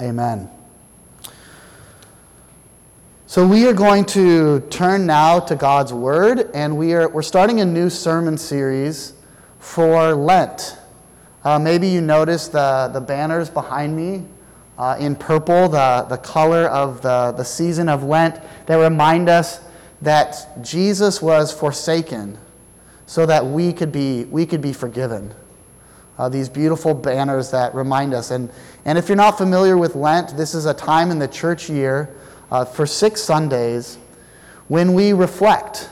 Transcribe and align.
Amen. 0.00 0.48
So 3.26 3.46
we 3.46 3.66
are 3.66 3.74
going 3.74 4.06
to 4.06 4.60
turn 4.70 5.04
now 5.04 5.40
to 5.40 5.54
God's 5.54 5.92
Word, 5.92 6.50
and 6.54 6.78
we 6.78 6.94
are, 6.94 7.08
we're 7.10 7.20
starting 7.20 7.60
a 7.60 7.66
new 7.66 7.90
sermon 7.90 8.38
series 8.38 9.12
for 9.58 10.14
Lent. 10.14 10.78
Uh, 11.44 11.58
maybe 11.58 11.86
you 11.86 12.00
noticed 12.00 12.52
the, 12.52 12.90
the 12.94 13.00
banners 13.00 13.50
behind 13.50 13.94
me 13.94 14.24
uh, 14.78 14.96
in 14.98 15.14
purple, 15.14 15.68
the, 15.68 16.06
the 16.08 16.16
color 16.16 16.66
of 16.68 17.02
the, 17.02 17.34
the 17.36 17.44
season 17.44 17.90
of 17.90 18.02
Lent, 18.02 18.40
that 18.66 18.76
remind 18.76 19.28
us 19.28 19.60
that 20.00 20.48
Jesus 20.62 21.20
was 21.20 21.52
forsaken 21.52 22.38
so 23.04 23.26
that 23.26 23.44
we 23.44 23.70
could 23.74 23.92
be, 23.92 24.24
we 24.24 24.46
could 24.46 24.62
be 24.62 24.72
forgiven. 24.72 25.34
Uh, 26.20 26.28
these 26.28 26.50
beautiful 26.50 26.92
banners 26.92 27.50
that 27.50 27.74
remind 27.74 28.12
us. 28.12 28.30
And, 28.30 28.50
and 28.84 28.98
if 28.98 29.08
you're 29.08 29.16
not 29.16 29.38
familiar 29.38 29.78
with 29.78 29.94
Lent, 29.94 30.36
this 30.36 30.54
is 30.54 30.66
a 30.66 30.74
time 30.74 31.10
in 31.10 31.18
the 31.18 31.26
church 31.26 31.70
year 31.70 32.14
uh, 32.50 32.66
for 32.66 32.84
six 32.84 33.22
Sundays 33.22 33.96
when 34.68 34.92
we 34.92 35.14
reflect, 35.14 35.88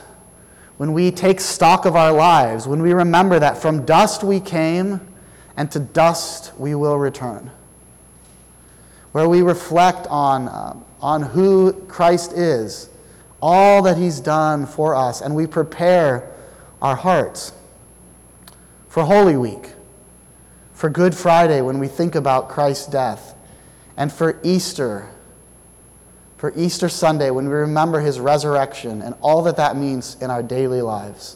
when 0.77 0.93
we 0.93 1.09
take 1.09 1.41
stock 1.41 1.85
of 1.85 1.95
our 1.95 2.11
lives, 2.11 2.67
when 2.67 2.79
we 2.79 2.93
remember 2.93 3.39
that 3.39 3.57
from 3.57 3.87
dust 3.87 4.23
we 4.23 4.39
came 4.39 5.01
and 5.57 5.71
to 5.71 5.79
dust 5.79 6.53
we 6.59 6.75
will 6.75 6.99
return. 6.99 7.49
Where 9.13 9.27
we 9.27 9.41
reflect 9.41 10.05
on, 10.11 10.47
uh, 10.47 10.75
on 11.01 11.23
who 11.23 11.73
Christ 11.87 12.33
is, 12.33 12.91
all 13.41 13.81
that 13.81 13.97
he's 13.97 14.19
done 14.19 14.67
for 14.67 14.93
us, 14.93 15.21
and 15.21 15.33
we 15.33 15.47
prepare 15.47 16.31
our 16.83 16.95
hearts 16.95 17.51
for 18.89 19.05
Holy 19.05 19.35
Week, 19.35 19.71
for 20.79 20.89
Good 20.89 21.13
Friday 21.13 21.59
when 21.59 21.77
we 21.77 21.89
think 21.89 22.15
about 22.15 22.47
Christ's 22.47 22.87
death, 22.87 23.35
and 23.97 24.09
for 24.09 24.39
Easter, 24.43 25.09
for 26.37 26.53
Easter 26.55 26.87
Sunday 26.87 27.31
when 27.31 27.49
we 27.49 27.51
remember 27.51 27.99
his 27.99 28.17
resurrection 28.17 29.01
and 29.01 29.13
all 29.19 29.43
that 29.43 29.57
that 29.57 29.75
means 29.75 30.15
in 30.21 30.31
our 30.31 30.41
daily 30.41 30.81
lives. 30.81 31.35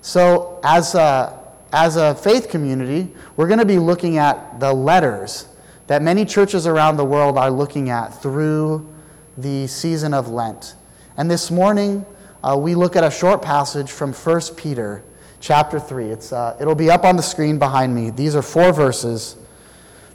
So, 0.00 0.58
as 0.64 0.94
a, 0.94 1.38
as 1.70 1.96
a 1.96 2.14
faith 2.14 2.48
community, 2.48 3.12
we're 3.36 3.46
going 3.46 3.58
to 3.58 3.66
be 3.66 3.78
looking 3.78 4.16
at 4.16 4.58
the 4.58 4.72
letters 4.72 5.48
that 5.86 6.00
many 6.00 6.24
churches 6.24 6.66
around 6.66 6.96
the 6.96 7.04
world 7.04 7.36
are 7.36 7.50
looking 7.50 7.90
at 7.90 8.22
through 8.22 8.90
the 9.36 9.66
season 9.66 10.14
of 10.14 10.30
Lent. 10.30 10.76
And 11.18 11.30
this 11.30 11.50
morning, 11.50 12.06
uh, 12.42 12.56
we 12.58 12.74
look 12.74 12.96
at 12.96 13.04
a 13.04 13.10
short 13.10 13.42
passage 13.42 13.90
from 13.90 14.14
1 14.14 14.40
Peter 14.56 15.04
chapter 15.42 15.78
3. 15.78 16.06
It's, 16.06 16.32
uh, 16.32 16.56
it'll 16.58 16.74
be 16.74 16.90
up 16.90 17.04
on 17.04 17.16
the 17.16 17.22
screen 17.22 17.58
behind 17.58 17.94
me. 17.94 18.08
These 18.08 18.34
are 18.34 18.42
four 18.42 18.72
verses 18.72 19.36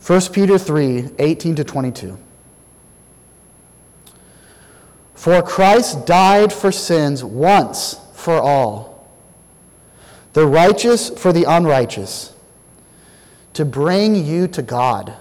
1 0.06 0.22
Peter 0.32 0.58
3 0.58 1.10
18 1.20 1.56
to 1.56 1.64
22. 1.64 2.18
For 5.14 5.42
Christ 5.42 6.06
died 6.06 6.54
for 6.54 6.72
sins 6.72 7.24
once 7.24 8.00
for 8.14 8.40
all, 8.40 9.10
the 10.34 10.46
righteous 10.46 11.10
for 11.10 11.34
the 11.34 11.44
unrighteous, 11.44 12.34
to 13.54 13.66
bring 13.66 14.16
you 14.16 14.48
to 14.48 14.62
God. 14.62 15.14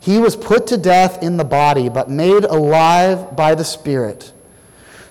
He 0.00 0.18
was 0.18 0.34
put 0.34 0.66
to 0.68 0.76
death 0.76 1.22
in 1.22 1.36
the 1.36 1.44
body, 1.44 1.88
but 1.88 2.10
made 2.10 2.44
alive 2.44 3.36
by 3.36 3.54
the 3.54 3.64
Spirit, 3.64 4.32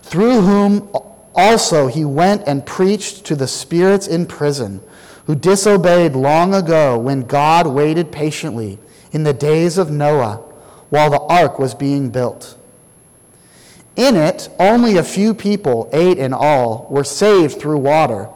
through 0.02 0.42
whom 0.42 0.90
also 1.36 1.88
he 1.88 2.06
went 2.06 2.44
and 2.48 2.66
preached 2.66 3.26
to 3.26 3.36
the 3.36 3.48
spirits 3.48 4.08
in 4.08 4.26
prison, 4.26 4.82
who 5.26 5.36
disobeyed 5.36 6.14
long 6.14 6.54
ago 6.54 6.98
when 6.98 7.22
God 7.22 7.68
waited 7.68 8.12
patiently 8.12 8.80
in 9.12 9.24
the 9.24 9.34
days 9.34 9.78
of 9.78 9.92
Noah 9.92 10.38
while 10.90 11.10
the 11.10 11.22
ark 11.22 11.60
was 11.60 11.74
being 11.74 12.10
built. 12.10 12.58
In 13.96 14.16
it, 14.16 14.50
only 14.60 14.98
a 14.98 15.04
few 15.04 15.34
people, 15.34 15.90
eight 15.94 16.18
in 16.18 16.34
all, 16.34 16.88
were 16.90 17.04
saved 17.04 17.60
through 17.60 17.78
water. 17.78 18.30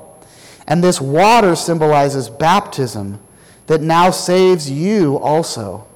And 0.67 0.83
this 0.83 0.99
water 0.99 1.55
symbolizes 1.55 2.29
baptism 2.29 3.19
that 3.67 3.81
now 3.81 4.11
saves 4.11 4.69
you 4.69 5.17
also 5.17 5.87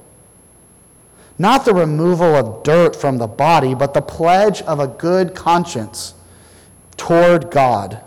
not 1.40 1.64
the 1.64 1.72
removal 1.72 2.36
of 2.36 2.62
dirt 2.62 2.94
from 2.94 3.16
the 3.16 3.26
body, 3.26 3.74
but 3.74 3.94
the 3.94 4.02
pledge 4.02 4.60
of 4.60 4.78
a 4.78 4.86
good 4.86 5.34
conscience 5.34 6.12
toward 7.10 7.50
God. 7.50 8.00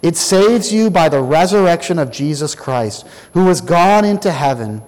It 0.00 0.16
saves 0.16 0.72
you 0.72 0.88
by 0.88 1.10
the 1.10 1.20
resurrection 1.20 1.98
of 1.98 2.10
Jesus 2.10 2.54
Christ, 2.54 3.06
who 3.34 3.48
has 3.48 3.60
gone 3.60 4.06
into 4.06 4.32
heaven 4.32 4.82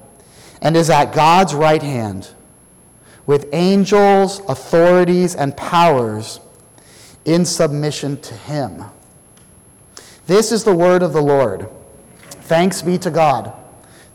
and 0.63 0.75
is 0.75 0.89
at 0.89 1.13
God's 1.13 1.55
right 1.55 1.83
hand, 1.83 2.31
with 3.27 3.51
angels, 3.53 4.41
authorities, 4.49 5.35
and 5.35 5.55
powers 5.59 6.41
in 7.27 7.45
submission 7.45 8.19
to 8.23 8.35
him. 8.35 8.83
This 10.27 10.51
is 10.51 10.65
the 10.65 10.75
word 10.75 11.03
of 11.03 11.13
the 11.13 11.21
Lord. 11.21 11.69
Thanks 12.31 12.81
be 12.81 12.97
to 12.97 13.11
God. 13.11 13.53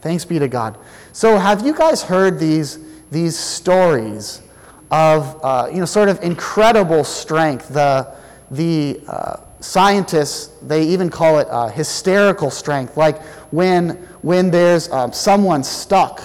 Thanks 0.01 0.25
be 0.25 0.39
to 0.39 0.47
God. 0.47 0.75
So, 1.11 1.38
have 1.38 1.63
you 1.63 1.75
guys 1.75 2.01
heard 2.01 2.39
these, 2.39 2.79
these 3.11 3.38
stories 3.38 4.41
of, 4.89 5.39
uh, 5.44 5.67
you 5.71 5.77
know, 5.77 5.85
sort 5.85 6.09
of 6.09 6.19
incredible 6.23 7.03
strength? 7.03 7.69
The, 7.69 8.22
the 8.56 9.00
uh, 9.08 9.38
scientists, 9.59 10.47
they 10.62 10.84
even 10.84 11.09
call 11.09 11.40
it 11.40 11.47
uh, 11.50 11.68
hysterical 11.68 12.52
strength, 12.52 12.97
like 12.97 13.22
when, 13.52 13.91
when 14.22 14.52
there's 14.52 14.90
um, 14.91 15.14
someone 15.14 15.64
stuck 15.64 16.22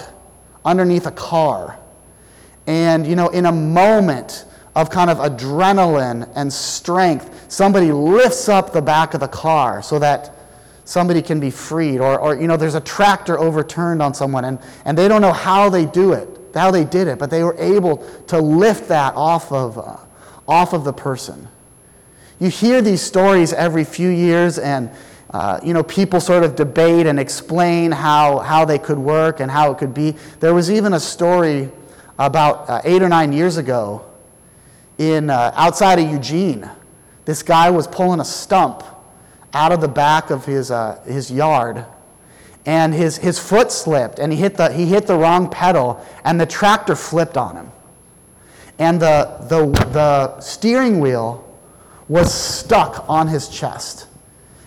underneath 0.65 1.07
a 1.07 1.11
car. 1.11 1.77
And, 2.67 3.07
you 3.07 3.15
know, 3.15 3.29
in 3.29 3.45
a 3.45 3.51
moment 3.51 4.45
of 4.75 4.89
kind 4.89 5.09
of 5.09 5.17
adrenaline 5.17 6.29
and 6.35 6.51
strength, 6.51 7.51
somebody 7.51 7.91
lifts 7.91 8.47
up 8.49 8.71
the 8.71 8.81
back 8.81 9.13
of 9.13 9.19
the 9.19 9.27
car 9.27 9.81
so 9.81 9.97
that 9.99 10.35
somebody 10.85 11.21
can 11.21 11.39
be 11.39 11.51
freed 11.51 11.99
or, 11.99 12.19
or 12.19 12.35
you 12.35 12.47
know 12.47 12.57
there's 12.57 12.73
a 12.73 12.81
tractor 12.81 13.37
overturned 13.37 14.01
on 14.01 14.11
someone 14.11 14.43
and, 14.43 14.57
and 14.85 14.97
they 14.97 15.07
don't 15.07 15.21
know 15.21 15.31
how 15.31 15.69
they 15.69 15.85
do 15.85 16.13
it 16.13 16.27
how 16.55 16.71
they 16.71 16.83
did 16.83 17.07
it 17.07 17.19
but 17.19 17.29
they 17.29 17.43
were 17.43 17.55
able 17.59 17.97
to 18.25 18.39
lift 18.39 18.87
that 18.87 19.13
off 19.15 19.51
of 19.51 19.77
uh, 19.77 19.97
off 20.47 20.73
of 20.73 20.83
the 20.83 20.91
person 20.91 21.47
you 22.39 22.49
hear 22.49 22.81
these 22.81 23.01
stories 23.01 23.53
every 23.53 23.83
few 23.83 24.09
years 24.09 24.57
and 24.57 24.89
uh, 25.31 25.59
you 25.63 25.73
know 25.73 25.83
people 25.83 26.19
sort 26.19 26.43
of 26.43 26.55
debate 26.55 27.05
and 27.05 27.19
explain 27.19 27.91
how, 27.91 28.39
how 28.39 28.65
they 28.65 28.79
could 28.79 28.97
work 28.97 29.39
and 29.39 29.51
how 29.51 29.71
it 29.71 29.77
could 29.77 29.93
be. 29.93 30.15
There 30.39 30.53
was 30.53 30.71
even 30.71 30.93
a 30.93 30.99
story 30.99 31.69
about 32.17 32.69
uh, 32.69 32.81
eight 32.83 33.01
or 33.01 33.09
nine 33.09 33.31
years 33.31 33.57
ago 33.57 34.05
in 34.97 35.29
uh, 35.29 35.51
outside 35.55 35.99
of 35.99 36.09
eugene. 36.09 36.69
This 37.25 37.43
guy 37.43 37.69
was 37.69 37.87
pulling 37.87 38.19
a 38.19 38.25
stump 38.25 38.83
out 39.53 39.71
of 39.71 39.81
the 39.81 39.87
back 39.87 40.29
of 40.29 40.45
his, 40.45 40.71
uh, 40.71 41.01
his 41.05 41.31
yard 41.31 41.85
and 42.65 42.93
his, 42.93 43.17
his 43.17 43.39
foot 43.39 43.71
slipped 43.71 44.19
and 44.19 44.31
he 44.31 44.37
hit, 44.37 44.55
the, 44.55 44.71
he 44.71 44.85
hit 44.85 45.07
the 45.07 45.15
wrong 45.15 45.49
pedal 45.49 46.05
and 46.23 46.39
the 46.39 46.45
tractor 46.45 46.95
flipped 46.95 47.37
on 47.37 47.55
him. 47.55 47.71
And 48.77 49.01
the, 49.01 49.37
the, 49.49 49.65
the 49.91 50.39
steering 50.39 50.99
wheel 50.99 51.48
was 52.09 52.33
stuck 52.33 53.07
on 53.07 53.27
his 53.27 53.47
chest. 53.47 54.07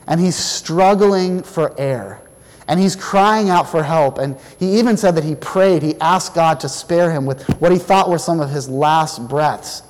And 0.07 0.19
he's 0.19 0.37
struggling 0.37 1.43
for 1.43 1.79
air. 1.79 2.23
And 2.67 2.81
he's 2.81 2.97
crying 2.97 3.51
out 3.51 3.69
for 3.69 3.83
help. 3.83 4.17
And 4.19 4.39
he 4.59 4.79
even 4.79 4.97
said 4.97 5.17
that 5.17 5.25
he 5.25 5.35
prayed. 5.35 5.83
He 5.83 6.01
asked 6.01 6.35
god 6.35 6.61
to 6.61 6.69
spare 6.69 7.13
him 7.13 7.27
with 7.27 7.47
what 7.61 7.73
he 7.73 7.79
thought 7.79 8.09
were 8.09 8.19
some 8.19 8.41
of 8.41 8.49
his 8.49 8.69
last 8.69 9.29
breaths. 9.29 9.83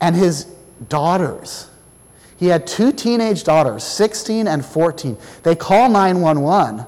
And 0.00 0.14
his 0.14 0.44
daughters. 0.88 1.68
He 2.36 2.48
had 2.48 2.66
two 2.66 2.92
teenage 2.92 3.44
daughters, 3.44 3.84
16 3.84 4.48
and 4.48 4.64
14. 4.64 5.16
They 5.44 5.54
call 5.54 5.88
911, 5.88 6.84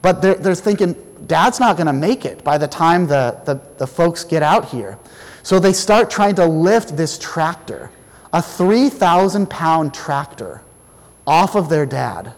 but 0.00 0.22
they're, 0.22 0.36
they're 0.36 0.54
thinking, 0.54 0.94
Dad's 1.26 1.58
not 1.58 1.76
going 1.76 1.88
to 1.88 1.92
make 1.92 2.24
it 2.24 2.44
by 2.44 2.56
the 2.56 2.68
time 2.68 3.06
the, 3.06 3.40
the, 3.44 3.60
the 3.78 3.86
folks 3.86 4.24
get 4.24 4.42
out 4.42 4.68
here. 4.68 4.98
So 5.42 5.58
they 5.58 5.72
start 5.72 6.08
trying 6.08 6.36
to 6.36 6.46
lift 6.46 6.96
this 6.96 7.18
tractor, 7.18 7.90
a 8.32 8.40
3,000 8.40 9.48
pound 9.50 9.92
tractor, 9.92 10.62
off 11.26 11.54
of 11.54 11.68
their 11.68 11.86
dad. 11.86 12.32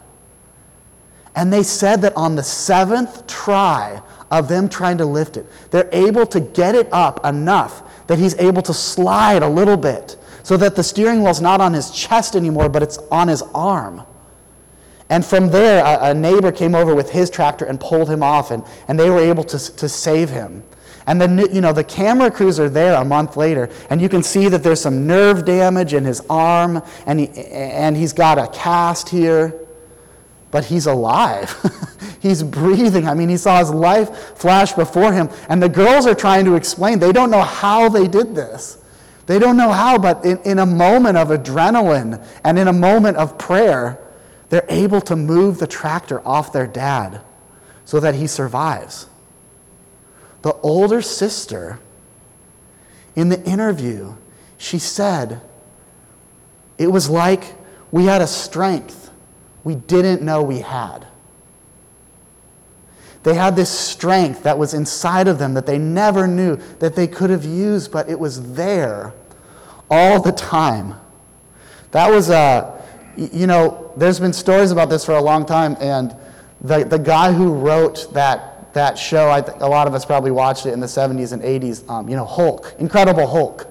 And 1.37 1.53
they 1.53 1.63
said 1.63 2.03
that 2.03 2.17
on 2.17 2.37
the 2.37 2.43
seventh 2.43 3.27
try 3.27 4.03
of 4.31 4.49
them 4.49 4.69
trying 4.69 4.99
to 4.99 5.07
lift 5.07 5.37
it, 5.37 5.47
they're 5.71 5.89
able 5.93 6.27
to 6.27 6.41
get 6.41 6.75
it 6.75 6.89
up 6.93 7.25
enough 7.25 8.07
that 8.07 8.19
he's 8.19 8.35
able 8.37 8.63
to 8.63 8.75
slide 8.75 9.43
a 9.43 9.49
little 9.49 9.77
bit 9.77 10.17
so 10.43 10.57
that 10.59 10.77
the 10.77 10.83
steering 10.83 11.23
wheel's 11.23 11.41
not 11.41 11.61
on 11.61 11.73
his 11.73 11.91
chest 11.91 12.37
anymore, 12.37 12.69
but 12.69 12.83
it's 12.83 12.99
on 13.11 13.29
his 13.29 13.43
arm. 13.55 14.03
And 15.09 15.25
from 15.25 15.49
there, 15.49 15.85
a, 15.85 16.11
a, 16.11 16.15
neighbor 16.15 16.53
came 16.53 16.75
over 16.75 16.95
with 16.95 17.11
his 17.11 17.31
tractor 17.31 17.65
and 17.65 17.79
pulled 17.81 18.11
him 18.11 18.23
off, 18.23 18.51
and, 18.51 18.63
and 18.89 18.99
they 18.99 19.11
were 19.11 19.21
able 19.21 19.45
to, 19.45 19.59
to 19.77 19.89
save 19.89 20.31
him. 20.31 20.63
And 21.07 21.21
then, 21.21 21.39
you 21.53 21.61
know, 21.61 21.73
the 21.73 21.85
camera 21.85 22.31
crews 22.31 22.59
are 22.59 22.71
there 22.71 22.95
a 22.95 23.05
month 23.05 23.37
later, 23.37 23.69
and 23.91 24.01
you 24.01 24.09
can 24.09 24.23
see 24.23 24.49
that 24.49 24.63
there's 24.63 24.81
some 24.81 25.07
nerve 25.07 25.45
damage 25.45 25.93
in 25.93 26.05
his 26.05 26.23
arm, 26.31 26.83
and, 27.07 27.21
he, 27.21 27.29
and 27.29 27.97
he's 27.97 28.13
got 28.13 28.39
a 28.39 28.47
cast 28.49 29.09
here. 29.11 29.55
but 30.51 30.65
he's 30.65 30.87
alive. 30.87 31.53
he's 32.21 32.43
breathing. 32.43 33.09
I 33.09 33.15
mean, 33.15 33.29
he 33.29 33.37
saw 33.37 33.59
his 33.59 33.71
life 33.71 34.39
flash 34.39 34.73
before 34.73 35.13
him. 35.13 35.29
And 35.49 35.61
the 35.61 35.69
girls 35.69 36.07
are 36.07 36.15
trying 36.15 36.45
to 36.45 36.55
explain. 36.55 37.01
They 37.01 37.11
don't 37.11 37.33
know 37.33 37.43
how 37.43 37.89
they 37.89 38.07
did 38.07 38.37
this. 38.37 38.79
They 39.27 39.41
don't 39.41 39.57
know 39.57 39.73
how, 39.73 39.99
but 39.99 40.25
in, 40.25 40.39
in 40.45 40.59
a 40.61 40.67
moment 40.67 41.17
of 41.17 41.29
adrenaline 41.29 42.25
and 42.45 42.57
in 42.57 42.69
a 42.69 42.73
moment 42.73 43.17
of 43.17 43.37
prayer, 43.37 43.99
they're 44.49 44.67
able 44.69 45.01
to 45.01 45.17
move 45.17 45.59
the 45.59 45.67
tractor 45.67 46.25
off 46.25 46.53
their 46.53 46.69
dad 46.69 47.21
so 47.85 47.99
that 47.99 48.15
he 48.15 48.29
survives. 48.29 49.09
The 50.45 50.53
older 50.57 51.01
sister, 51.01 51.79
in 53.17 53.31
the 53.31 53.43
interview, 53.45 54.13
she 54.59 54.79
said, 54.79 55.41
It 56.77 56.89
was 56.89 57.09
like 57.09 57.55
we 57.91 58.05
had 58.05 58.21
a 58.21 58.27
strength 58.27 59.05
we 59.65 59.75
didn't 59.75 60.21
know 60.21 60.43
we 60.43 60.61
had. 60.61 61.07
They 63.23 63.33
had 63.33 63.57
this 63.57 63.71
strength 63.71 64.43
that 64.43 64.59
was 64.59 64.75
inside 64.75 65.29
of 65.29 65.39
them 65.39 65.55
that 65.55 65.65
they 65.65 65.79
never 65.79 66.27
knew 66.27 66.57
that 66.79 66.95
they 66.95 67.07
could 67.07 67.31
have 67.31 67.47
used, 67.47 67.91
but 67.91 68.11
it 68.11 68.21
was 68.21 68.53
there 68.53 69.15
all 69.91 70.21
the 70.21 70.33
time. 70.33 70.95
That 71.93 72.11
was 72.11 72.29
uh, 72.29 72.79
a, 73.17 73.23
you 73.35 73.47
know, 73.47 73.93
there's 73.97 74.21
been 74.21 74.35
stories 74.35 74.73
about 74.73 74.91
this 74.91 75.07
for 75.07 75.13
a 75.13 75.23
long 75.23 75.47
time, 75.47 75.79
and 75.81 76.15
the, 76.61 76.85
the 76.85 76.99
guy 76.99 77.33
who 77.33 77.55
wrote 77.55 78.13
that, 78.13 78.54
that 78.75 78.99
show, 78.99 79.31
I 79.31 79.41
think 79.41 79.61
a 79.61 79.67
lot 79.67 79.87
of 79.87 79.95
us 79.95 80.05
probably 80.05 80.31
watched 80.31 80.67
it 80.67 80.73
in 80.73 80.81
the 80.81 80.87
70s 80.87 81.33
and 81.33 81.43
80s, 81.43 81.89
um, 81.89 82.09
you 82.09 82.17
know, 82.17 82.25
Hulk, 82.25 82.75
Incredible 82.79 83.27
Hulk. 83.27 83.67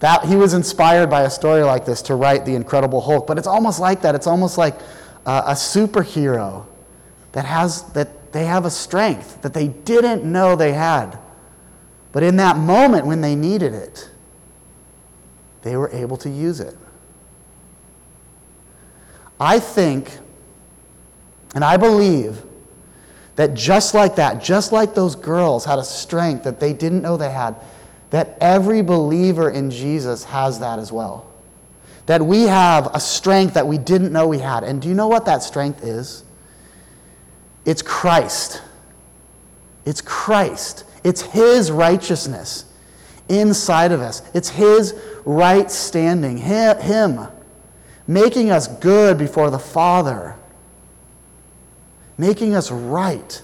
That, 0.00 0.24
he 0.24 0.36
was 0.36 0.54
inspired 0.54 1.10
by 1.10 1.22
a 1.22 1.30
story 1.30 1.62
like 1.62 1.84
this 1.84 2.02
to 2.02 2.14
write 2.14 2.44
The 2.44 2.54
Incredible 2.54 3.00
Hulk, 3.00 3.26
but 3.26 3.38
it's 3.38 3.46
almost 3.46 3.80
like 3.80 4.02
that. 4.02 4.14
It's 4.14 4.26
almost 4.26 4.56
like 4.56 4.74
uh, 5.26 5.42
a 5.46 5.52
superhero 5.52 6.66
that 7.32 7.44
has, 7.44 7.82
that 7.92 8.32
they 8.32 8.44
have 8.44 8.64
a 8.64 8.70
strength 8.70 9.42
that 9.42 9.54
they 9.54 9.68
didn't 9.68 10.24
know 10.24 10.56
they 10.56 10.72
had. 10.72 11.18
But 12.12 12.22
in 12.22 12.36
that 12.36 12.56
moment 12.56 13.06
when 13.06 13.20
they 13.20 13.34
needed 13.34 13.74
it, 13.74 14.10
they 15.62 15.76
were 15.76 15.90
able 15.90 16.16
to 16.18 16.30
use 16.30 16.60
it. 16.60 16.76
I 19.38 19.58
think 19.58 20.18
and 21.54 21.64
I 21.64 21.76
believe 21.76 22.42
that 23.40 23.54
just 23.54 23.94
like 23.94 24.16
that, 24.16 24.42
just 24.42 24.70
like 24.70 24.94
those 24.94 25.16
girls 25.16 25.64
had 25.64 25.78
a 25.78 25.82
strength 25.82 26.44
that 26.44 26.60
they 26.60 26.74
didn't 26.74 27.00
know 27.00 27.16
they 27.16 27.30
had, 27.30 27.56
that 28.10 28.36
every 28.38 28.82
believer 28.82 29.48
in 29.48 29.70
Jesus 29.70 30.24
has 30.24 30.60
that 30.60 30.78
as 30.78 30.92
well. 30.92 31.26
That 32.04 32.20
we 32.20 32.42
have 32.42 32.94
a 32.94 33.00
strength 33.00 33.54
that 33.54 33.66
we 33.66 33.78
didn't 33.78 34.12
know 34.12 34.28
we 34.28 34.40
had. 34.40 34.62
And 34.62 34.82
do 34.82 34.90
you 34.90 34.94
know 34.94 35.08
what 35.08 35.24
that 35.24 35.42
strength 35.42 35.82
is? 35.82 36.22
It's 37.64 37.80
Christ. 37.80 38.60
It's 39.86 40.02
Christ. 40.02 40.84
It's 41.02 41.22
His 41.22 41.70
righteousness 41.70 42.66
inside 43.30 43.90
of 43.90 44.02
us. 44.02 44.20
It's 44.34 44.50
His 44.50 44.94
right 45.24 45.70
standing, 45.70 46.36
Him 46.36 47.26
making 48.06 48.50
us 48.50 48.68
good 48.68 49.16
before 49.16 49.48
the 49.48 49.58
Father, 49.58 50.36
making 52.20 52.54
us 52.54 52.70
right. 52.70 53.42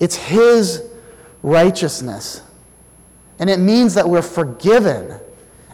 It's 0.00 0.16
His 0.16 0.82
righteousness. 1.42 2.42
And 3.38 3.50
it 3.50 3.58
means 3.58 3.94
that 3.94 4.08
we're 4.08 4.22
forgiven 4.22 5.20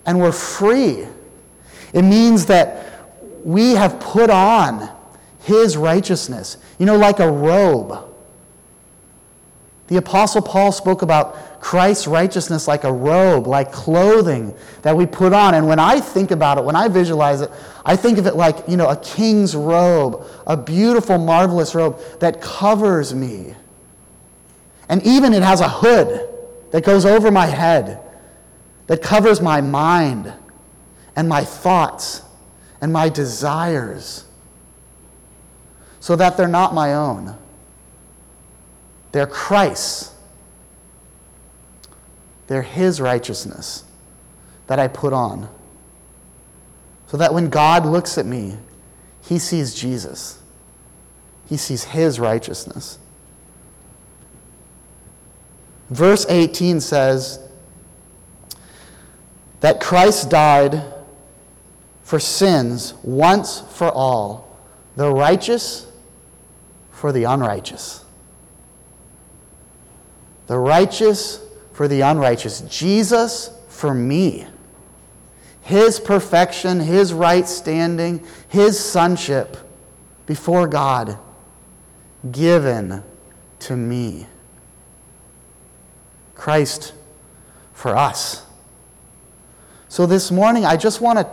and 0.05 0.19
we're 0.19 0.33
free. 0.33 1.07
It 1.93 2.03
means 2.03 2.47
that 2.47 2.87
we 3.45 3.73
have 3.73 4.01
put 4.01 4.31
on 4.31 4.91
his 5.41 5.77
righteousness. 5.77 6.57
You 6.79 6.87
know, 6.87 6.97
like 6.97 7.21
a 7.21 7.31
robe. 7.31 8.07
The 9.91 9.97
Apostle 9.97 10.41
Paul 10.41 10.71
spoke 10.71 11.03
about 11.03 11.61
Christ's 11.61 12.07
righteousness 12.07 12.69
like 12.69 12.85
a 12.85 12.93
robe, 12.93 13.49
like 13.49 13.73
clothing 13.73 14.55
that 14.83 14.97
we 14.97 15.05
put 15.05 15.33
on. 15.33 15.55
And 15.55 15.67
when 15.67 15.81
I 15.81 15.99
think 16.01 16.31
about 16.31 16.59
it, 16.59 16.65
when 16.65 16.77
I 16.77 16.87
visualize 16.87 17.41
it, 17.41 17.51
I 17.85 17.97
think 17.97 18.17
of 18.17 18.29
it 18.29 18.37
like, 18.37 18.69
you 18.69 18.77
know, 18.77 18.89
a 18.89 18.97
king's 18.97 19.57
robe, 19.57 20.25
a 20.47 20.57
beautiful, 20.57 21.19
marvelous 21.19 21.75
robe 21.75 22.01
that 22.21 22.41
covers 22.41 23.13
me. 23.13 23.57
And 24.89 25.05
even 25.05 25.35
it 25.35 25.43
has 25.43 25.61
a 25.61 25.69
hood 25.69 26.29
that 26.71 26.85
goes 26.85 27.05
over 27.05 27.33
my 27.33 27.47
head, 27.47 28.01
that 28.87 29.03
covers 29.03 29.41
my 29.41 29.61
mind 29.61 30.33
and 31.17 31.29
my 31.29 31.43
thoughts 31.43 32.23
and 32.81 32.93
my 32.93 33.09
desires 33.09 34.25
so 35.99 36.15
that 36.15 36.37
they're 36.37 36.47
not 36.47 36.75
my 36.75 36.95
own. 36.95 37.37
They're 39.13 39.27
Christ's. 39.27 40.13
They're 42.47 42.63
His 42.63 43.01
righteousness 43.01 43.85
that 44.67 44.79
I 44.79 44.89
put 44.89 45.13
on. 45.13 45.49
So 47.09 47.17
that 47.17 47.35
when 47.35 47.49
God 47.49 47.87
looks 47.87 48.19
at 48.19 48.27
me, 48.27 48.57
He 49.23 49.39
sees 49.39 49.75
Jesus, 49.75 50.41
He 51.47 51.57
sees 51.57 51.85
His 51.85 52.21
righteousness. 52.21 52.99
Verse 55.91 56.25
18 56.29 56.81
says 56.81 57.41
that 59.61 59.81
Christ 59.81 60.31
died 60.31 60.85
for 62.05 62.21
sins 62.21 62.95
once 63.03 63.61
for 63.61 63.91
all, 63.91 64.57
the 64.97 65.13
righteous 65.13 65.87
for 66.93 67.13
the 67.13 67.25
unrighteous. 67.25 68.05
The 70.51 70.59
righteous 70.59 71.41
for 71.75 71.87
the 71.87 72.01
unrighteous. 72.01 72.63
Jesus 72.63 73.53
for 73.69 73.95
me. 73.95 74.49
His 75.63 76.01
perfection, 76.01 76.81
His 76.81 77.13
right 77.13 77.47
standing, 77.47 78.27
His 78.49 78.77
sonship 78.77 79.57
before 80.27 80.67
God 80.67 81.17
given 82.33 83.05
to 83.61 83.77
me. 83.77 84.27
Christ 86.35 86.95
for 87.73 87.97
us. 87.97 88.45
So 89.89 90.05
this 90.05 90.33
morning, 90.33 90.65
I 90.65 90.77
just 90.77 91.01
want 91.01 91.21
to 91.21 91.29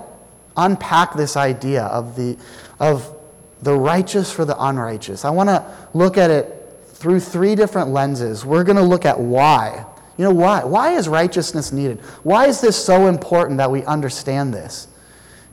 unpack 0.55 1.15
this 1.15 1.35
idea 1.35 1.85
of 1.85 2.15
the, 2.15 2.37
of 2.79 3.17
the 3.63 3.73
righteous 3.73 4.31
for 4.31 4.45
the 4.45 4.63
unrighteous. 4.63 5.25
I 5.25 5.31
want 5.31 5.49
to 5.49 5.65
look 5.95 6.19
at 6.19 6.29
it 6.29 6.53
through 6.97 7.19
three 7.19 7.53
different 7.53 7.89
lenses. 7.89 8.43
We're 8.43 8.63
going 8.63 8.77
to 8.77 8.81
look 8.83 9.05
at 9.05 9.19
why. 9.19 9.85
You 10.17 10.23
know, 10.23 10.31
why? 10.31 10.63
Why 10.63 10.93
is 10.93 11.07
righteousness 11.07 11.71
needed? 11.71 11.99
Why 12.23 12.47
is 12.47 12.59
this 12.59 12.75
so 12.75 13.05
important 13.05 13.57
that 13.57 13.69
we 13.69 13.83
understand 13.85 14.51
this? 14.51 14.87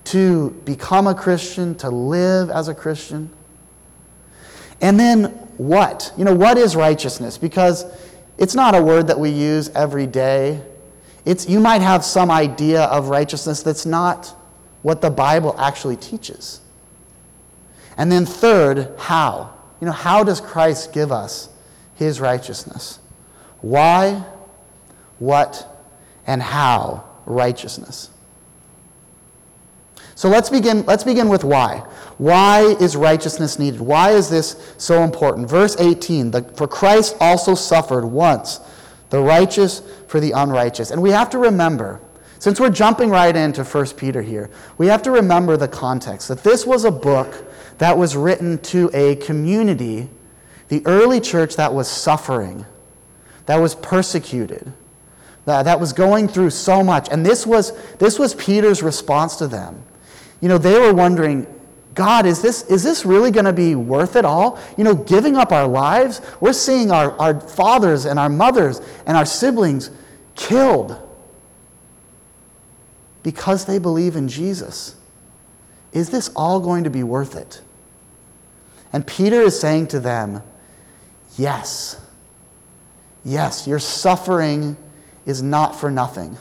To 0.05 0.51
become 0.65 1.07
a 1.07 1.15
Christian, 1.15 1.75
to 1.77 1.91
live 1.91 2.49
as 2.49 2.69
a 2.69 2.75
Christian. 2.75 3.29
And 4.81 4.99
then 4.99 5.25
what? 5.59 6.13
You 6.17 6.25
know, 6.25 6.35
what 6.35 6.57
is 6.57 6.75
righteousness? 6.75 7.37
Because 7.37 7.85
it's 8.39 8.55
not 8.55 8.75
a 8.75 8.83
word 8.83 9.07
that 9.09 9.21
we 9.21 9.29
use 9.29 9.69
every 9.71 10.07
day. 10.07 10.63
It's, 11.27 11.47
you 11.47 11.61
might 11.61 11.83
have 11.83 12.07
some 12.07 12.31
idea 12.31 12.85
of 12.85 13.09
righteousness 13.09 13.63
that's 13.63 13.85
not 13.85 14.35
what 14.81 15.03
the 15.03 15.11
Bible 15.11 15.55
actually 15.59 15.97
teaches. 15.97 16.63
And 17.99 18.11
then, 18.11 18.25
third, 18.25 18.95
how? 18.99 19.54
You 19.85 19.91
know, 19.91 19.93
how 19.93 20.25
does 20.25 20.41
Christ 20.41 20.95
give 20.95 21.13
us 21.13 21.51
his 21.95 22.19
righteousness? 22.19 23.01
Why, 23.61 24.25
what, 25.19 25.69
and 26.27 26.43
how 26.43 27.05
righteousness? 27.27 28.09
So 30.15 30.31
let's 30.31 30.49
begin, 30.49 30.87
let's 30.87 31.05
begin 31.05 31.29
with 31.29 31.45
why. 31.45 31.81
Why 32.17 32.61
is 32.81 32.97
righteousness 32.97 33.59
needed? 33.59 33.79
Why 33.79 34.13
is 34.13 34.31
this 34.31 34.75
so 34.79 35.03
important? 35.03 35.51
Verse 35.51 35.77
18 35.79 36.31
the, 36.31 36.43
For 36.57 36.67
Christ 36.67 37.19
also 37.21 37.55
suffered 37.55 38.07
once, 38.07 38.61
the 39.11 39.21
righteous 39.21 39.83
for 40.09 40.19
the 40.19 40.31
unrighteous. 40.31 40.93
And 40.93 41.03
we 41.03 41.11
have 41.11 41.29
to 41.29 41.37
remember, 41.37 42.01
since 42.39 42.59
we're 42.59 42.71
jumping 42.71 43.11
right 43.11 43.37
into 43.37 43.65
1 43.65 43.87
Peter 43.99 44.23
here, 44.23 44.49
we 44.79 44.87
have 44.87 45.03
to 45.03 45.11
remember 45.11 45.59
the 45.59 45.69
context 45.69 46.29
that 46.29 46.43
this 46.43 46.65
was 46.65 46.87
a 46.87 46.91
book 46.91 47.51
that 47.79 47.99
was 47.99 48.17
written 48.17 48.59
to 48.59 48.91
a 48.95 49.17
community, 49.17 50.09
the 50.69 50.85
early 50.87 51.21
church 51.21 51.57
that 51.57 51.75
was 51.75 51.89
suffering, 51.89 52.65
that 53.47 53.57
was 53.57 53.75
persecuted, 53.75 54.73
that, 55.45 55.65
that 55.65 55.81
was 55.81 55.93
going 55.93 56.29
through 56.29 56.51
so 56.51 56.83
much. 56.83 57.09
And 57.11 57.25
this 57.25 57.47
was, 57.47 57.73
this 57.97 58.19
was 58.19 58.35
Peter's 58.35 58.83
response 58.83 59.37
to 59.37 59.47
them. 59.47 59.83
You 60.41 60.49
know, 60.49 60.59
they 60.59 60.79
were 60.79 60.95
wondering, 60.95 61.47
God, 61.95 62.27
is 62.27 62.43
this, 62.43 62.63
is 62.65 62.83
this 62.83 63.05
really 63.05 63.31
going 63.31 63.45
to 63.45 63.53
be 63.53 63.75
worth 63.75 64.17
it 64.17 64.25
all? 64.25 64.59
You 64.77 64.85
know, 64.85 64.95
giving 64.95 65.37
up 65.37 65.53
our 65.53 65.67
lives? 65.67 66.21
We're 66.41 66.53
seeing 66.53 66.91
our, 66.91 67.13
our 67.19 67.41
fathers 67.41 68.05
and 68.05 68.19
our 68.19 68.29
mothers 68.29 68.81
and 69.07 69.17
our 69.17 69.27
siblings 69.27 69.91
killed 70.35 71.01
because 73.23 73.65
they 73.65 73.79
believe 73.79 74.17
in 74.17 74.29
Jesus. 74.29 74.97
Is 75.93 76.11
this 76.11 76.31
all 76.35 76.61
going 76.61 76.85
to 76.85 76.91
be 76.91 77.03
worth 77.03 77.37
it? 77.37 77.63
And 78.95 79.05
Peter 79.05 79.41
is 79.41 79.59
saying 79.59 79.89
to 79.89 79.99
them, 79.99 80.41
Yes, 81.37 82.01
yes, 83.25 83.67
your 83.67 83.81
suffering 83.81 84.77
is 85.27 85.43
not 85.43 85.75
for 85.75 85.91
nothing. 85.91 86.39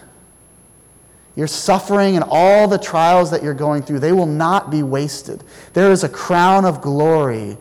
Your 1.36 1.48
suffering 1.48 2.15
and 2.15 2.24
all 2.29 2.67
the 2.67 2.77
trials 2.77 3.31
that 3.31 3.41
you're 3.41 3.55
going 3.55 3.81
through, 3.81 4.01
they 4.01 4.12
will 4.12 4.27
not 4.27 4.69
be 4.69 4.83
wasted. 4.83 5.43
There 5.74 5.91
is 5.91 6.03
a 6.03 6.10
crown 6.10 6.63
of 6.63 6.79
glory 6.79 7.57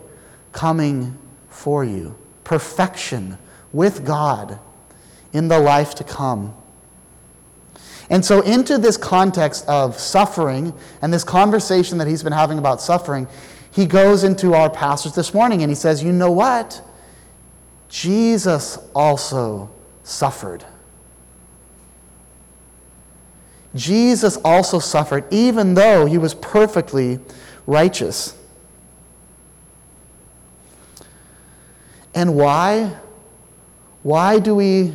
coming 0.51 1.17
for 1.49 1.83
you, 1.83 2.15
perfection 2.43 3.39
with 3.71 4.05
God 4.05 4.59
in 5.33 5.47
the 5.47 5.57
life 5.57 5.95
to 5.95 6.03
come. 6.03 6.53
And 8.11 8.23
so, 8.23 8.41
into 8.41 8.77
this 8.77 8.95
context 8.95 9.67
of 9.67 9.97
suffering 9.97 10.71
and 11.01 11.11
this 11.11 11.23
conversation 11.23 11.97
that 11.97 12.07
he's 12.07 12.21
been 12.21 12.33
having 12.33 12.59
about 12.59 12.79
suffering, 12.79 13.27
he 13.73 13.87
goes 13.87 14.23
into 14.23 14.53
our 14.53 14.69
passage 14.69 15.13
this 15.13 15.33
morning 15.33 15.63
and 15.63 15.71
he 15.71 15.75
says, 15.75 16.03
You 16.03 16.11
know 16.11 16.31
what? 16.31 16.81
Jesus 17.89 18.77
also 18.93 19.71
suffered. 20.03 20.63
Jesus 23.75 24.37
also 24.37 24.77
suffered, 24.77 25.25
even 25.31 25.73
though 25.73 26.05
he 26.05 26.19
was 26.19 26.35
perfectly 26.35 27.19
righteous. 27.65 28.37
And 32.13 32.35
why? 32.35 32.95
Why 34.03 34.37
do 34.37 34.53
we 34.53 34.93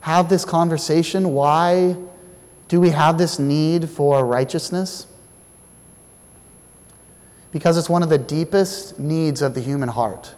have 0.00 0.28
this 0.28 0.44
conversation? 0.44 1.30
Why 1.34 1.96
do 2.68 2.80
we 2.80 2.90
have 2.90 3.18
this 3.18 3.40
need 3.40 3.90
for 3.90 4.24
righteousness? 4.24 5.08
Because 7.56 7.78
it's 7.78 7.88
one 7.88 8.02
of 8.02 8.10
the 8.10 8.18
deepest 8.18 8.98
needs 8.98 9.40
of 9.40 9.54
the 9.54 9.62
human 9.62 9.88
heart. 9.88 10.34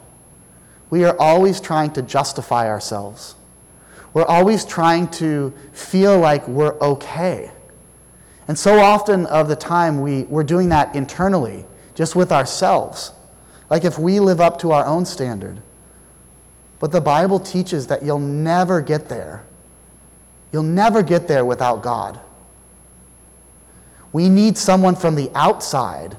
We 0.89 1.03
are 1.03 1.19
always 1.19 1.59
trying 1.59 1.91
to 1.91 2.01
justify 2.01 2.69
ourselves. 2.69 3.35
We're 4.13 4.23
always 4.23 4.63
trying 4.63 5.09
to 5.19 5.53
feel 5.73 6.17
like 6.17 6.47
we're 6.47 6.79
okay. 6.79 7.51
And 8.47 8.57
so 8.57 8.79
often 8.79 9.25
of 9.25 9.49
the 9.49 9.57
time, 9.57 9.99
we, 9.99 10.23
we're 10.23 10.45
doing 10.45 10.69
that 10.69 10.95
internally, 10.95 11.65
just 11.93 12.15
with 12.15 12.31
ourselves. 12.31 13.11
Like 13.69 13.83
if 13.83 13.99
we 13.99 14.21
live 14.21 14.39
up 14.39 14.57
to 14.59 14.71
our 14.71 14.85
own 14.85 15.05
standard. 15.05 15.61
But 16.79 16.93
the 16.93 17.01
Bible 17.01 17.41
teaches 17.41 17.87
that 17.87 18.01
you'll 18.01 18.19
never 18.19 18.79
get 18.79 19.09
there. 19.09 19.43
You'll 20.53 20.63
never 20.63 21.03
get 21.03 21.27
there 21.27 21.43
without 21.43 21.83
God. 21.83 22.17
We 24.13 24.29
need 24.29 24.57
someone 24.57 24.95
from 24.95 25.15
the 25.15 25.29
outside 25.35 26.15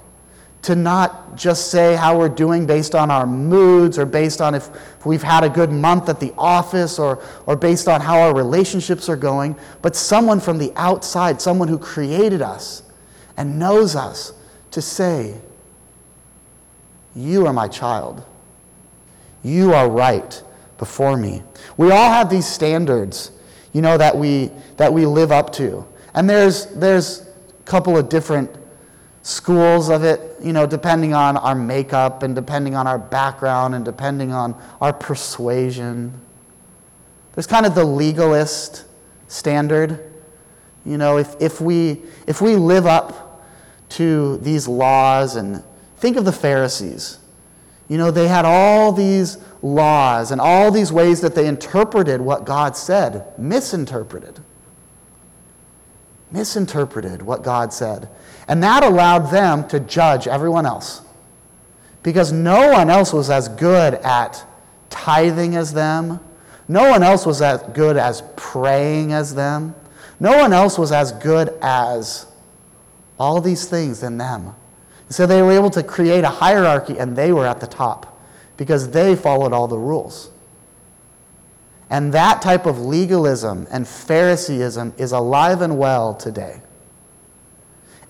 to 0.62 0.74
not 0.74 1.36
just 1.36 1.70
say 1.70 1.96
how 1.96 2.18
we're 2.18 2.28
doing 2.28 2.66
based 2.66 2.94
on 2.94 3.10
our 3.10 3.26
moods 3.26 3.98
or 3.98 4.04
based 4.04 4.40
on 4.40 4.54
if 4.54 4.68
we've 5.06 5.22
had 5.22 5.42
a 5.42 5.48
good 5.48 5.70
month 5.72 6.08
at 6.08 6.20
the 6.20 6.34
office 6.36 6.98
or, 6.98 7.22
or 7.46 7.56
based 7.56 7.88
on 7.88 8.00
how 8.00 8.20
our 8.20 8.34
relationships 8.34 9.08
are 9.08 9.16
going, 9.16 9.56
but 9.80 9.96
someone 9.96 10.38
from 10.38 10.58
the 10.58 10.72
outside, 10.76 11.40
someone 11.40 11.68
who 11.68 11.78
created 11.78 12.42
us 12.42 12.82
and 13.38 13.58
knows 13.58 13.96
us 13.96 14.34
to 14.70 14.82
say, 14.82 15.34
You 17.14 17.46
are 17.46 17.52
my 17.52 17.68
child. 17.68 18.22
You 19.42 19.72
are 19.72 19.88
right 19.88 20.42
before 20.76 21.16
me. 21.16 21.42
We 21.78 21.90
all 21.90 22.10
have 22.10 22.28
these 22.28 22.46
standards, 22.46 23.30
you 23.72 23.80
know, 23.80 23.96
that 23.96 24.14
we, 24.14 24.50
that 24.76 24.92
we 24.92 25.06
live 25.06 25.32
up 25.32 25.52
to. 25.54 25.86
And 26.14 26.28
there's, 26.28 26.66
there's 26.66 27.22
a 27.22 27.62
couple 27.64 27.96
of 27.96 28.10
different 28.10 28.50
schools 29.22 29.88
of 29.90 30.04
it, 30.04 30.36
you 30.42 30.52
know, 30.52 30.66
depending 30.66 31.14
on 31.14 31.36
our 31.36 31.54
makeup 31.54 32.22
and 32.22 32.34
depending 32.34 32.74
on 32.74 32.86
our 32.86 32.98
background 32.98 33.74
and 33.74 33.84
depending 33.84 34.32
on 34.32 34.60
our 34.80 34.92
persuasion. 34.92 36.12
There's 37.34 37.46
kind 37.46 37.66
of 37.66 37.74
the 37.74 37.84
legalist 37.84 38.84
standard. 39.28 40.12
You 40.84 40.96
know, 40.96 41.18
if, 41.18 41.36
if, 41.40 41.60
we, 41.60 42.02
if 42.26 42.40
we 42.40 42.56
live 42.56 42.86
up 42.86 43.44
to 43.90 44.38
these 44.38 44.66
laws 44.66 45.36
and 45.36 45.62
think 45.98 46.16
of 46.16 46.24
the 46.24 46.32
Pharisees, 46.32 47.18
you 47.88 47.98
know, 47.98 48.10
they 48.10 48.28
had 48.28 48.44
all 48.44 48.92
these 48.92 49.36
laws 49.62 50.30
and 50.30 50.40
all 50.40 50.70
these 50.70 50.92
ways 50.92 51.20
that 51.20 51.34
they 51.34 51.46
interpreted 51.46 52.20
what 52.20 52.44
God 52.44 52.76
said, 52.76 53.26
misinterpreted. 53.36 54.40
Misinterpreted 56.30 57.22
what 57.22 57.42
God 57.42 57.72
said. 57.72 58.08
And 58.50 58.64
that 58.64 58.82
allowed 58.82 59.30
them 59.30 59.68
to 59.68 59.78
judge 59.78 60.26
everyone 60.26 60.66
else. 60.66 61.02
Because 62.02 62.32
no 62.32 62.72
one 62.72 62.90
else 62.90 63.12
was 63.12 63.30
as 63.30 63.46
good 63.48 63.94
at 63.94 64.44
tithing 64.90 65.54
as 65.54 65.72
them. 65.72 66.18
No 66.66 66.90
one 66.90 67.04
else 67.04 67.24
was 67.24 67.40
as 67.42 67.62
good 67.74 67.96
as 67.96 68.24
praying 68.34 69.12
as 69.12 69.36
them. 69.36 69.76
No 70.18 70.36
one 70.36 70.52
else 70.52 70.78
was 70.78 70.90
as 70.90 71.12
good 71.12 71.56
as 71.62 72.26
all 73.20 73.40
these 73.40 73.68
things 73.68 74.00
than 74.00 74.18
them. 74.18 74.56
So 75.10 75.26
they 75.26 75.42
were 75.42 75.52
able 75.52 75.70
to 75.70 75.84
create 75.84 76.24
a 76.24 76.28
hierarchy 76.28 76.98
and 76.98 77.14
they 77.14 77.32
were 77.32 77.46
at 77.46 77.60
the 77.60 77.68
top 77.68 78.20
because 78.56 78.90
they 78.90 79.14
followed 79.14 79.52
all 79.52 79.68
the 79.68 79.78
rules. 79.78 80.28
And 81.88 82.12
that 82.14 82.42
type 82.42 82.66
of 82.66 82.80
legalism 82.80 83.68
and 83.70 83.86
Phariseeism 83.86 84.94
is 84.98 85.12
alive 85.12 85.62
and 85.62 85.78
well 85.78 86.14
today. 86.14 86.62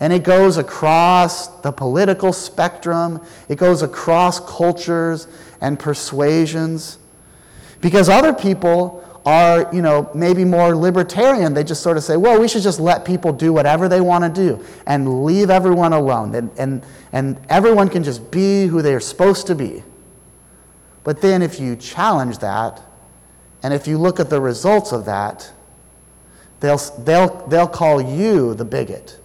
And 0.00 0.14
it 0.14 0.24
goes 0.24 0.56
across 0.56 1.48
the 1.60 1.70
political 1.70 2.32
spectrum, 2.32 3.24
it 3.48 3.56
goes 3.56 3.82
across 3.82 4.40
cultures 4.40 5.28
and 5.60 5.78
persuasions. 5.78 6.98
Because 7.82 8.08
other 8.08 8.32
people 8.32 9.04
are, 9.26 9.68
you 9.74 9.82
know, 9.82 10.10
maybe 10.14 10.44
more 10.44 10.74
libertarian. 10.74 11.52
They 11.52 11.64
just 11.64 11.82
sort 11.82 11.96
of 11.96 12.02
say, 12.02 12.16
well, 12.16 12.40
we 12.40 12.48
should 12.48 12.62
just 12.62 12.80
let 12.80 13.04
people 13.04 13.32
do 13.32 13.52
whatever 13.52 13.88
they 13.88 14.00
want 14.00 14.24
to 14.24 14.30
do 14.30 14.64
and 14.86 15.24
leave 15.24 15.50
everyone 15.50 15.92
alone. 15.92 16.34
And, 16.34 16.50
and, 16.58 16.82
and 17.12 17.38
everyone 17.48 17.88
can 17.88 18.02
just 18.02 18.30
be 18.30 18.66
who 18.66 18.80
they're 18.82 19.00
supposed 19.00 19.46
to 19.48 19.54
be. 19.54 19.82
But 21.04 21.20
then 21.20 21.42
if 21.42 21.60
you 21.60 21.76
challenge 21.76 22.38
that, 22.38 22.80
and 23.62 23.74
if 23.74 23.86
you 23.86 23.98
look 23.98 24.20
at 24.20 24.30
the 24.30 24.40
results 24.40 24.92
of 24.92 25.04
that, 25.04 25.52
they'll, 26.60 26.78
they'll, 26.78 27.46
they'll 27.48 27.68
call 27.68 28.00
you 28.00 28.54
the 28.54 28.64
bigot. 28.64 29.19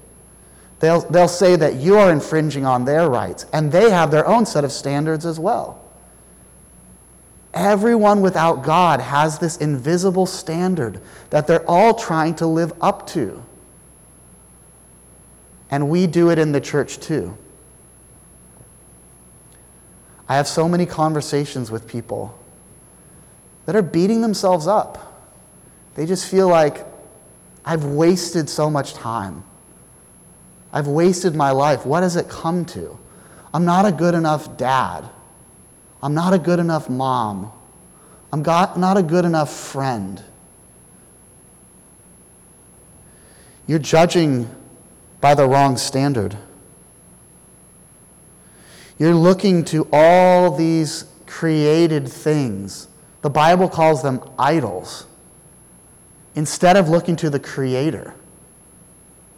They'll, 0.85 1.01
they'll 1.01 1.27
say 1.27 1.55
that 1.55 1.77
you 1.77 1.97
are 1.97 2.11
infringing 2.11 2.63
on 2.63 2.85
their 2.85 3.09
rights, 3.09 3.47
and 3.51 3.71
they 3.71 3.89
have 3.89 4.11
their 4.11 4.27
own 4.27 4.45
set 4.45 4.63
of 4.63 4.71
standards 4.71 5.25
as 5.25 5.39
well. 5.39 5.83
Everyone 7.55 8.21
without 8.21 8.61
God 8.61 9.01
has 9.01 9.39
this 9.39 9.57
invisible 9.57 10.27
standard 10.27 11.01
that 11.31 11.47
they're 11.47 11.67
all 11.67 11.95
trying 11.95 12.35
to 12.35 12.45
live 12.45 12.71
up 12.81 13.07
to. 13.07 13.43
And 15.71 15.89
we 15.89 16.05
do 16.05 16.29
it 16.29 16.37
in 16.37 16.51
the 16.51 16.61
church 16.61 16.99
too. 16.99 17.35
I 20.29 20.35
have 20.35 20.47
so 20.47 20.69
many 20.69 20.85
conversations 20.85 21.71
with 21.71 21.87
people 21.87 22.37
that 23.65 23.75
are 23.75 23.81
beating 23.81 24.21
themselves 24.21 24.67
up. 24.67 25.19
They 25.95 26.05
just 26.05 26.29
feel 26.29 26.47
like, 26.47 26.85
I've 27.65 27.85
wasted 27.85 28.51
so 28.51 28.69
much 28.69 28.93
time. 28.93 29.45
I've 30.75 30.87
wasted 30.87 31.35
my 31.35 31.51
life. 31.51 31.85
What 31.85 32.01
does 32.01 32.17
it 32.17 32.27
come 32.27 32.65
to? 32.65 32.99
I'm 33.53 33.63
not 33.63 33.85
a 33.85 33.93
good 33.93 34.13
enough 34.13 34.57
dad. 34.57 35.09
I'm 36.03 36.13
not 36.13 36.33
a 36.33 36.37
good 36.37 36.59
enough 36.59 36.89
mom. 36.89 37.53
I'm 38.33 38.43
got, 38.43 38.77
not 38.77 38.97
a 38.97 39.01
good 39.01 39.23
enough 39.23 39.49
friend. 39.49 40.21
You're 43.65 43.79
judging 43.79 44.53
by 45.21 45.33
the 45.33 45.47
wrong 45.47 45.77
standard. 45.77 46.37
You're 48.99 49.15
looking 49.15 49.63
to 49.65 49.87
all 49.93 50.51
these 50.57 51.05
created 51.25 52.09
things. 52.09 52.89
The 53.21 53.29
Bible 53.29 53.69
calls 53.69 54.03
them 54.03 54.21
idols. 54.37 55.07
Instead 56.35 56.75
of 56.75 56.89
looking 56.89 57.15
to 57.15 57.29
the 57.29 57.39
Creator 57.39 58.13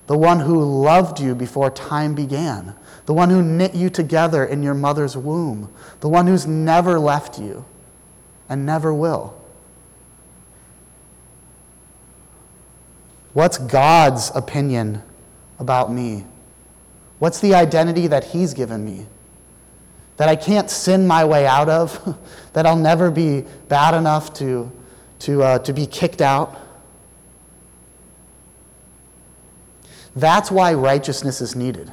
the 0.08 0.18
one 0.18 0.40
who 0.40 0.64
loved 0.64 1.20
you 1.20 1.36
before 1.36 1.70
time 1.70 2.16
began, 2.16 2.74
the 3.06 3.14
one 3.14 3.30
who 3.30 3.42
knit 3.42 3.76
you 3.76 3.90
together 3.90 4.46
in 4.46 4.64
your 4.64 4.74
mother's 4.74 5.16
womb, 5.16 5.72
the 6.00 6.10
one 6.10 6.28
who's 6.28 6.48
never 6.48 6.98
left 6.98 7.38
you 7.38 7.66
and 8.50 8.66
never 8.66 8.94
will. 8.94 9.40
What's 13.34 13.58
God's 13.58 14.32
opinion 14.34 15.04
about 15.60 15.92
me? 15.92 16.26
What's 17.20 17.40
the 17.40 17.54
identity 17.54 18.08
that 18.08 18.24
He's 18.24 18.54
given 18.54 18.84
me? 18.84 19.06
That 20.16 20.30
I 20.30 20.36
can't 20.36 20.70
sin 20.70 21.06
my 21.06 21.24
way 21.26 21.46
out 21.46 21.70
of? 21.70 22.18
that 22.54 22.66
I'll 22.66 22.76
never 22.76 23.12
be 23.12 23.46
bad 23.68 23.94
enough 23.94 24.34
to, 24.36 24.72
to, 25.20 25.44
uh, 25.44 25.60
to 25.60 25.74
be 25.74 25.86
kicked 25.86 26.22
out? 26.22 26.67
That's 30.18 30.52
why 30.52 30.74
righteousness 30.74 31.42
is 31.42 31.56
needed. 31.56 31.92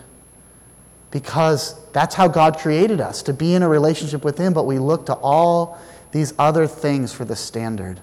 because 1.15 1.77
that's 1.93 2.17
how 2.17 2.27
God 2.27 2.59
created 2.59 3.01
us 3.01 3.23
to 3.23 3.33
be 3.33 3.55
in 3.55 3.63
a 3.63 3.69
relationship 3.69 4.25
with 4.25 4.37
Him, 4.37 4.53
but 4.53 4.65
we 4.65 4.81
look 4.81 5.07
to 5.07 5.15
all 5.15 5.79
these 6.11 6.35
other 6.41 6.67
things 6.67 7.13
for 7.13 7.25
the 7.25 7.37
standard. 7.37 8.01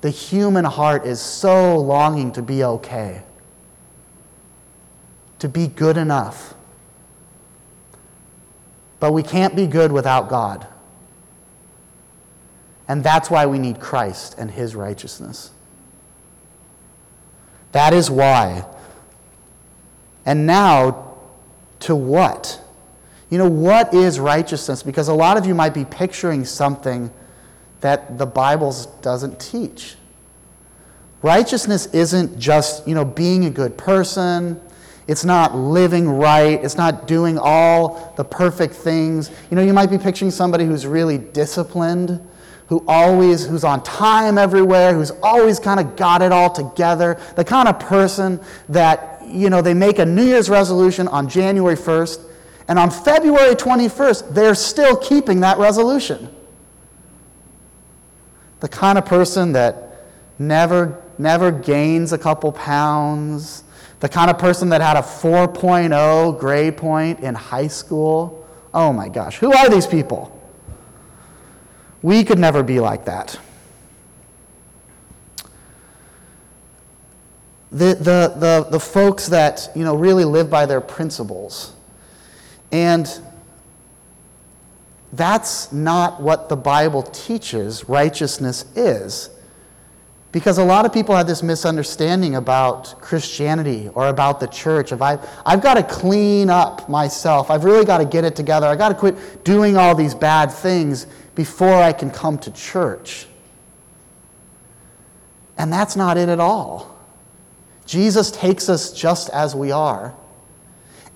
The 0.00 0.10
human 0.10 0.64
heart 0.64 1.06
is 1.06 1.20
so 1.20 1.78
longing 1.78 2.32
to 2.32 2.42
be 2.42 2.64
okay, 2.64 3.22
to 5.38 5.48
be 5.48 5.68
good 5.68 5.96
enough. 5.96 6.54
But 8.98 9.12
we 9.12 9.22
can't 9.22 9.54
be 9.54 9.68
good 9.68 9.92
without 9.92 10.28
God. 10.28 10.66
And 12.88 13.04
that's 13.04 13.30
why 13.30 13.46
we 13.46 13.60
need 13.60 13.78
Christ 13.78 14.34
and 14.36 14.50
His 14.50 14.74
righteousness. 14.74 15.52
That 17.70 17.92
is 17.92 18.10
why. 18.10 18.64
And 20.26 20.46
now, 20.46 21.14
to 21.80 21.94
what? 21.94 22.60
You 23.30 23.38
know, 23.38 23.48
what 23.48 23.92
is 23.94 24.18
righteousness? 24.18 24.82
Because 24.82 25.08
a 25.08 25.14
lot 25.14 25.36
of 25.36 25.46
you 25.46 25.54
might 25.54 25.74
be 25.74 25.84
picturing 25.84 26.44
something 26.44 27.10
that 27.80 28.18
the 28.18 28.26
Bible 28.26 28.74
doesn't 29.02 29.38
teach. 29.38 29.96
Righteousness 31.22 31.86
isn't 31.86 32.38
just, 32.38 32.86
you 32.86 32.94
know, 32.94 33.04
being 33.04 33.44
a 33.44 33.50
good 33.50 33.76
person. 33.76 34.60
It's 35.06 35.24
not 35.24 35.56
living 35.56 36.08
right. 36.08 36.62
It's 36.62 36.76
not 36.76 37.06
doing 37.06 37.38
all 37.38 38.14
the 38.16 38.24
perfect 38.24 38.74
things. 38.74 39.30
You 39.50 39.56
know, 39.56 39.62
you 39.62 39.72
might 39.72 39.90
be 39.90 39.98
picturing 39.98 40.30
somebody 40.30 40.64
who's 40.64 40.86
really 40.86 41.18
disciplined, 41.18 42.20
who 42.68 42.84
always 42.86 43.46
who's 43.46 43.64
on 43.64 43.82
time 43.82 44.38
everywhere, 44.38 44.94
who's 44.94 45.10
always 45.22 45.58
kind 45.58 45.80
of 45.80 45.96
got 45.96 46.22
it 46.22 46.30
all 46.30 46.50
together. 46.50 47.18
The 47.36 47.44
kind 47.44 47.68
of 47.68 47.80
person 47.80 48.38
that, 48.68 49.17
you 49.30 49.50
know, 49.50 49.62
they 49.62 49.74
make 49.74 49.98
a 49.98 50.06
New 50.06 50.24
Year's 50.24 50.48
resolution 50.48 51.08
on 51.08 51.28
January 51.28 51.76
1st, 51.76 52.20
and 52.68 52.78
on 52.78 52.90
February 52.90 53.54
21st, 53.54 54.34
they're 54.34 54.54
still 54.54 54.96
keeping 54.96 55.40
that 55.40 55.58
resolution. 55.58 56.28
The 58.60 58.68
kind 58.68 58.98
of 58.98 59.06
person 59.06 59.52
that 59.52 60.04
never 60.38 61.02
never 61.18 61.50
gains 61.50 62.12
a 62.12 62.18
couple 62.18 62.52
pounds, 62.52 63.64
the 64.00 64.08
kind 64.08 64.30
of 64.30 64.38
person 64.38 64.68
that 64.70 64.80
had 64.80 64.96
a 64.96 65.02
4.0 65.02 66.38
grade 66.38 66.76
point 66.76 67.20
in 67.20 67.34
high 67.34 67.66
school. 67.66 68.46
Oh 68.72 68.92
my 68.92 69.08
gosh, 69.08 69.38
who 69.38 69.52
are 69.52 69.68
these 69.68 69.86
people? 69.86 70.34
We 72.00 72.22
could 72.22 72.38
never 72.38 72.62
be 72.62 72.78
like 72.78 73.06
that. 73.06 73.38
The, 77.70 77.94
the, 77.94 78.34
the, 78.36 78.66
the 78.70 78.80
folks 78.80 79.26
that 79.28 79.70
you 79.74 79.84
know, 79.84 79.94
really 79.94 80.24
live 80.24 80.48
by 80.48 80.64
their 80.66 80.80
principles. 80.80 81.74
And 82.72 83.08
that's 85.12 85.72
not 85.72 86.20
what 86.20 86.48
the 86.48 86.56
Bible 86.56 87.02
teaches 87.02 87.88
righteousness 87.88 88.64
is. 88.74 89.30
Because 90.30 90.58
a 90.58 90.64
lot 90.64 90.84
of 90.84 90.92
people 90.92 91.16
have 91.16 91.26
this 91.26 91.42
misunderstanding 91.42 92.36
about 92.36 93.00
Christianity 93.00 93.88
or 93.94 94.08
about 94.08 94.40
the 94.40 94.46
church. 94.46 94.92
If 94.92 95.00
I've, 95.00 95.26
I've 95.46 95.62
got 95.62 95.74
to 95.74 95.82
clean 95.82 96.50
up 96.50 96.86
myself, 96.88 97.50
I've 97.50 97.64
really 97.64 97.86
got 97.86 97.98
to 97.98 98.04
get 98.04 98.24
it 98.24 98.36
together, 98.36 98.66
I've 98.66 98.76
got 98.76 98.90
to 98.90 98.94
quit 98.94 99.44
doing 99.44 99.78
all 99.78 99.94
these 99.94 100.14
bad 100.14 100.52
things 100.52 101.06
before 101.34 101.74
I 101.74 101.94
can 101.94 102.10
come 102.10 102.36
to 102.38 102.50
church. 102.50 103.26
And 105.56 105.72
that's 105.72 105.96
not 105.96 106.18
it 106.18 106.28
at 106.28 106.40
all. 106.40 106.97
Jesus 107.88 108.30
takes 108.30 108.68
us 108.68 108.92
just 108.92 109.30
as 109.30 109.56
we 109.56 109.72
are. 109.72 110.14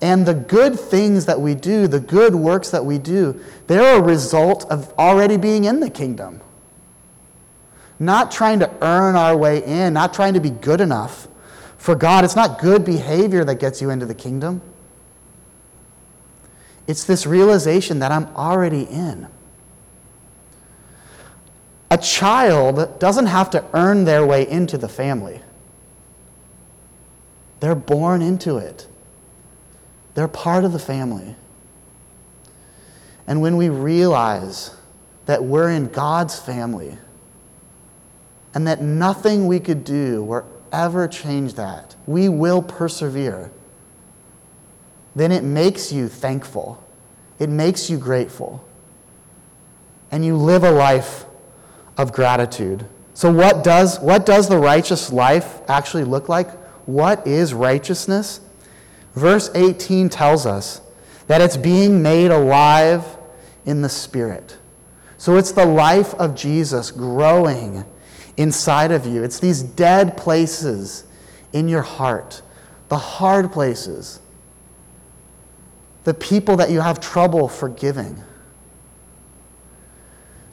And 0.01 0.25
the 0.25 0.33
good 0.33 0.77
things 0.77 1.27
that 1.27 1.39
we 1.39 1.53
do, 1.53 1.87
the 1.87 1.99
good 1.99 2.33
works 2.33 2.71
that 2.71 2.83
we 2.83 2.97
do, 2.97 3.39
they're 3.67 3.99
a 3.99 4.01
result 4.01 4.65
of 4.71 4.91
already 4.97 5.37
being 5.37 5.65
in 5.65 5.79
the 5.79 5.89
kingdom. 5.89 6.41
Not 7.99 8.31
trying 8.31 8.59
to 8.59 8.71
earn 8.81 9.15
our 9.15 9.37
way 9.37 9.63
in, 9.63 9.93
not 9.93 10.15
trying 10.15 10.33
to 10.33 10.39
be 10.39 10.49
good 10.49 10.81
enough. 10.81 11.27
For 11.77 11.93
God, 11.93 12.25
it's 12.25 12.35
not 12.35 12.59
good 12.59 12.83
behavior 12.83 13.45
that 13.45 13.59
gets 13.59 13.79
you 13.79 13.91
into 13.91 14.07
the 14.07 14.15
kingdom. 14.15 14.59
It's 16.87 17.03
this 17.03 17.27
realization 17.27 17.99
that 17.99 18.11
I'm 18.11 18.25
already 18.35 18.83
in. 18.83 19.27
A 21.91 21.97
child 21.99 22.99
doesn't 22.99 23.27
have 23.27 23.51
to 23.51 23.63
earn 23.73 24.05
their 24.05 24.25
way 24.25 24.49
into 24.49 24.79
the 24.79 24.89
family, 24.89 25.39
they're 27.63 27.75
born 27.75 28.21
into 28.21 28.57
it, 28.57 28.89
they're 30.15 30.27
part 30.27 30.65
of 30.65 30.73
the 30.73 30.79
family. 30.79 31.33
And 33.25 33.41
when 33.41 33.55
we 33.55 33.69
realize 33.69 34.75
that 35.27 35.45
we're 35.45 35.69
in 35.69 35.87
God's 35.87 36.37
family, 36.37 36.97
and 38.53 38.67
that 38.67 38.81
nothing 38.81 39.47
we 39.47 39.61
could 39.61 39.85
do 39.85 40.21
will 40.25 40.45
ever 40.73 41.07
change 41.07 41.53
that. 41.53 41.95
We 42.05 42.27
will 42.27 42.61
persevere. 42.61 43.49
Then 45.15 45.31
it 45.31 45.45
makes 45.45 45.89
you 45.89 46.09
thankful, 46.09 46.83
it 47.39 47.47
makes 47.47 47.89
you 47.89 47.97
grateful, 47.97 48.61
and 50.11 50.25
you 50.25 50.35
live 50.35 50.65
a 50.65 50.71
life 50.71 51.23
of 51.97 52.11
gratitude. 52.11 52.85
So, 53.13 53.31
what 53.31 53.63
does, 53.63 54.01
what 54.01 54.25
does 54.25 54.49
the 54.49 54.57
righteous 54.57 55.13
life 55.13 55.61
actually 55.69 56.03
look 56.03 56.27
like? 56.27 56.49
What 56.85 57.25
is 57.27 57.53
righteousness? 57.53 58.41
Verse 59.15 59.49
18 59.55 60.09
tells 60.09 60.45
us 60.45 60.81
that 61.27 61.41
it's 61.41 61.57
being 61.57 62.01
made 62.01 62.31
alive 62.31 63.05
in 63.65 63.81
the 63.81 63.89
Spirit. 63.89 64.57
So, 65.17 65.37
it's 65.37 65.53
the 65.53 65.65
life 65.65 66.13
of 66.15 66.35
Jesus 66.35 66.91
growing 66.91 67.85
inside 68.35 68.91
of 68.91 69.05
you. 69.05 69.23
It's 69.23 69.39
these 69.39 69.63
dead 69.63 70.17
places 70.17 71.05
in 71.53 71.69
your 71.69 71.83
heart, 71.83 72.41
the 72.89 72.97
hard 72.97 73.51
places, 73.51 74.19
the 76.03 76.13
people 76.13 76.57
that 76.57 76.69
you 76.69 76.81
have 76.81 76.99
trouble 76.99 77.47
forgiving, 77.47 78.21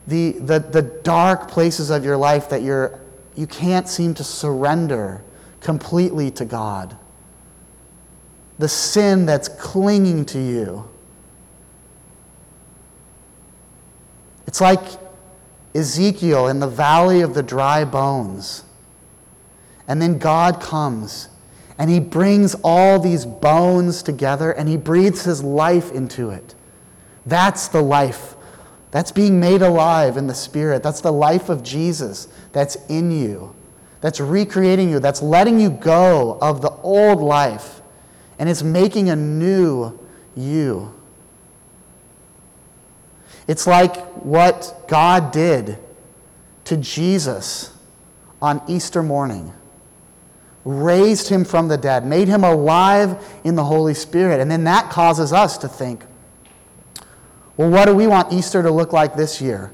the, 0.07 0.33
the, 0.33 0.61
the 0.61 0.83
dark 0.83 1.51
places 1.51 1.90
of 1.90 2.05
your 2.05 2.16
life 2.16 2.49
that 2.51 2.62
you're, 2.62 3.01
you 3.35 3.47
can't 3.47 3.88
seem 3.88 4.14
to 4.14 4.25
surrender 4.25 5.23
completely 5.61 6.31
to 6.33 6.44
God, 6.44 6.96
the 8.59 8.68
sin 8.68 9.27
that's 9.27 9.49
clinging 9.49 10.25
to 10.27 10.38
you. 10.38 10.88
It's 14.46 14.61
like 14.61 14.81
Ezekiel 15.75 16.49
in 16.49 16.61
the 16.61 16.66
valley 16.66 17.20
of 17.20 17.35
the 17.35 17.42
dry 17.42 17.85
bones. 17.85 18.64
And 19.87 20.01
then 20.01 20.18
God 20.18 20.61
comes 20.61 21.29
and 21.79 21.90
he 21.90 22.01
brings 22.01 22.55
all 22.62 22.99
these 22.99 23.25
bones 23.25 24.03
together 24.03 24.53
and 24.53 24.68
he 24.68 24.77
breathes 24.77 25.25
his 25.25 25.42
life 25.42 25.92
into 25.92 26.31
it. 26.31 26.55
That's 27.27 27.68
the 27.68 27.83
life. 27.83 28.35
That's 28.90 29.12
being 29.12 29.38
made 29.38 29.62
alive 29.62 30.16
in 30.16 30.27
the 30.27 30.35
Spirit. 30.35 30.83
That's 30.83 31.01
the 31.01 31.12
life 31.12 31.49
of 31.49 31.62
Jesus 31.62 32.29
that's 32.53 32.77
in 32.88 33.11
you, 33.11 33.55
that's 34.01 34.21
recreating 34.21 34.91
you, 34.91 34.99
that's 34.99 35.23
letting 35.23 35.61
you 35.61 35.71
go 35.71 36.39
of 36.41 36.63
the 36.63 36.71
old 36.71 37.21
life, 37.21 37.81
and 38.39 38.49
it's 38.49 38.63
making 38.63 39.11
a 39.11 39.17
new 39.17 39.99
you. 40.37 40.95
It's 43.47 43.67
like 43.67 43.97
what 44.17 44.85
God 44.89 45.33
did 45.33 45.79
to 46.65 46.77
Jesus 46.77 47.77
on 48.41 48.63
Easter 48.69 49.03
morning 49.03 49.53
raised 50.65 51.29
him 51.29 51.45
from 51.45 51.69
the 51.69 51.77
dead, 51.77 52.07
made 52.07 52.29
him 52.29 52.45
alive 52.45 53.23
in 53.45 53.55
the 53.55 53.65
Holy 53.65 53.95
Spirit. 53.95 54.41
And 54.41 54.51
then 54.51 54.65
that 54.65 54.91
causes 54.91 55.33
us 55.33 55.59
to 55.59 55.69
think, 55.69 56.05
well, 57.57 57.71
what 57.71 57.87
do 57.87 57.95
we 57.95 58.07
want 58.07 58.33
Easter 58.33 58.63
to 58.63 58.71
look 58.71 58.93
like 58.93 59.17
this 59.17 59.41
year? 59.41 59.73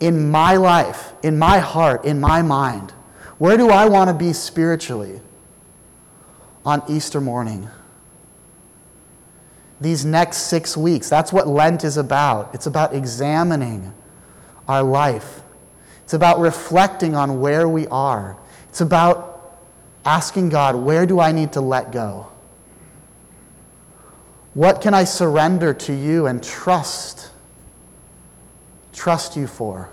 In 0.00 0.30
my 0.30 0.56
life, 0.56 1.12
in 1.22 1.38
my 1.38 1.58
heart, 1.58 2.04
in 2.04 2.20
my 2.20 2.42
mind, 2.42 2.92
where 3.38 3.56
do 3.56 3.70
I 3.70 3.86
want 3.86 4.08
to 4.08 4.14
be 4.14 4.32
spiritually 4.32 5.20
on 6.64 6.82
Easter 6.88 7.20
morning? 7.20 7.68
these 9.80 10.04
next 10.04 10.38
six 10.48 10.76
weeks. 10.76 11.08
That's 11.08 11.32
what 11.32 11.48
Lent 11.48 11.84
is 11.84 11.96
about. 11.96 12.54
It's 12.54 12.66
about 12.66 12.94
examining 12.94 13.94
our 14.68 14.82
life, 14.82 15.40
it's 16.04 16.12
about 16.12 16.38
reflecting 16.38 17.16
on 17.16 17.40
where 17.40 17.68
we 17.68 17.88
are, 17.88 18.36
it's 18.68 18.80
about 18.80 19.58
asking 20.04 20.50
God, 20.50 20.76
where 20.76 21.06
do 21.06 21.18
I 21.18 21.32
need 21.32 21.52
to 21.54 21.60
let 21.60 21.90
go? 21.90 22.28
What 24.54 24.80
can 24.80 24.94
I 24.94 25.04
surrender 25.04 25.74
to 25.74 25.92
you 25.92 26.26
and 26.26 26.42
trust? 26.42 27.30
trust 28.92 29.36
you 29.36 29.46
for. 29.46 29.90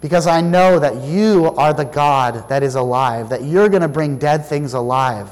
Because 0.00 0.26
I 0.26 0.40
know 0.40 0.78
that 0.78 0.96
you 1.02 1.46
are 1.56 1.72
the 1.72 1.84
God 1.84 2.48
that 2.48 2.62
is 2.62 2.74
alive, 2.74 3.28
that 3.28 3.44
you're 3.44 3.68
going 3.68 3.82
to 3.82 3.88
bring 3.88 4.18
dead 4.18 4.44
things 4.44 4.74
alive. 4.74 5.30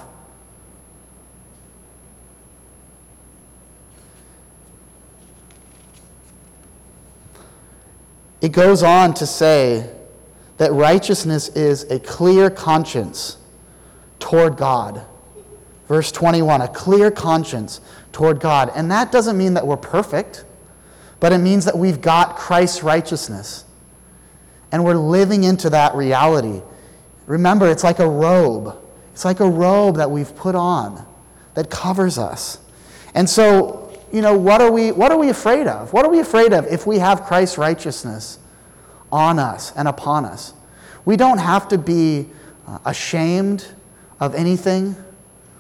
It 8.41 8.53
goes 8.53 8.83
on 8.83 9.13
to 9.15 9.27
say 9.27 9.91
that 10.57 10.73
righteousness 10.73 11.49
is 11.49 11.85
a 11.91 11.99
clear 12.01 12.49
conscience 12.49 13.37
toward 14.19 14.57
God. 14.57 15.05
Verse 15.89 16.13
21 16.13 16.63
a 16.63 16.69
clear 16.69 17.11
conscience 17.11 17.81
toward 18.13 18.41
God. 18.41 18.71
And 18.75 18.91
that 18.91 19.11
doesn't 19.11 19.37
mean 19.37 19.55
that 19.55 19.67
we're 19.67 19.77
perfect 19.77 20.45
but 21.21 21.33
it 21.33 21.39
means 21.39 21.67
that 21.67 21.77
we've 21.77 22.01
got 22.01 22.37
Christ's 22.37 22.83
righteousness. 22.83 23.65
And 24.73 24.85
we're 24.85 24.95
living 24.95 25.45
into 25.45 25.71
that 25.71 25.95
reality. 25.95 26.63
Remember, 27.27 27.69
it's 27.69 27.85
like 27.85 27.99
a 27.99 28.09
robe. 28.09 28.77
It's 29.13 29.25
like 29.25 29.41
a 29.41 29.49
robe 29.49 29.97
that 29.97 30.11
we've 30.11 30.35
put 30.35 30.55
on 30.55 31.07
that 31.55 31.71
covers 31.71 32.19
us. 32.19 32.59
And 33.15 33.29
so, 33.29 33.99
you 34.13 34.23
know, 34.23 34.37
what 34.37 34.61
are 34.61 34.71
we 34.71 34.93
what 34.93 35.13
are 35.13 35.19
we 35.19 35.29
afraid 35.29 35.67
of? 35.67 35.93
What 35.93 36.05
are 36.05 36.11
we 36.11 36.21
afraid 36.21 36.53
of 36.53 36.67
if 36.67 36.87
we 36.87 36.99
have 36.99 37.23
Christ's 37.25 37.59
righteousness 37.59 38.39
on 39.13 39.39
us 39.39 39.73
and 39.77 39.89
upon 39.89 40.25
us? 40.25 40.55
We 41.05 41.17
don't 41.17 41.39
have 41.39 41.69
to 41.69 41.79
be 41.79 42.29
uh, 42.67 42.79
ashamed 42.85 43.67
of 44.21 44.35
anything. 44.35 44.97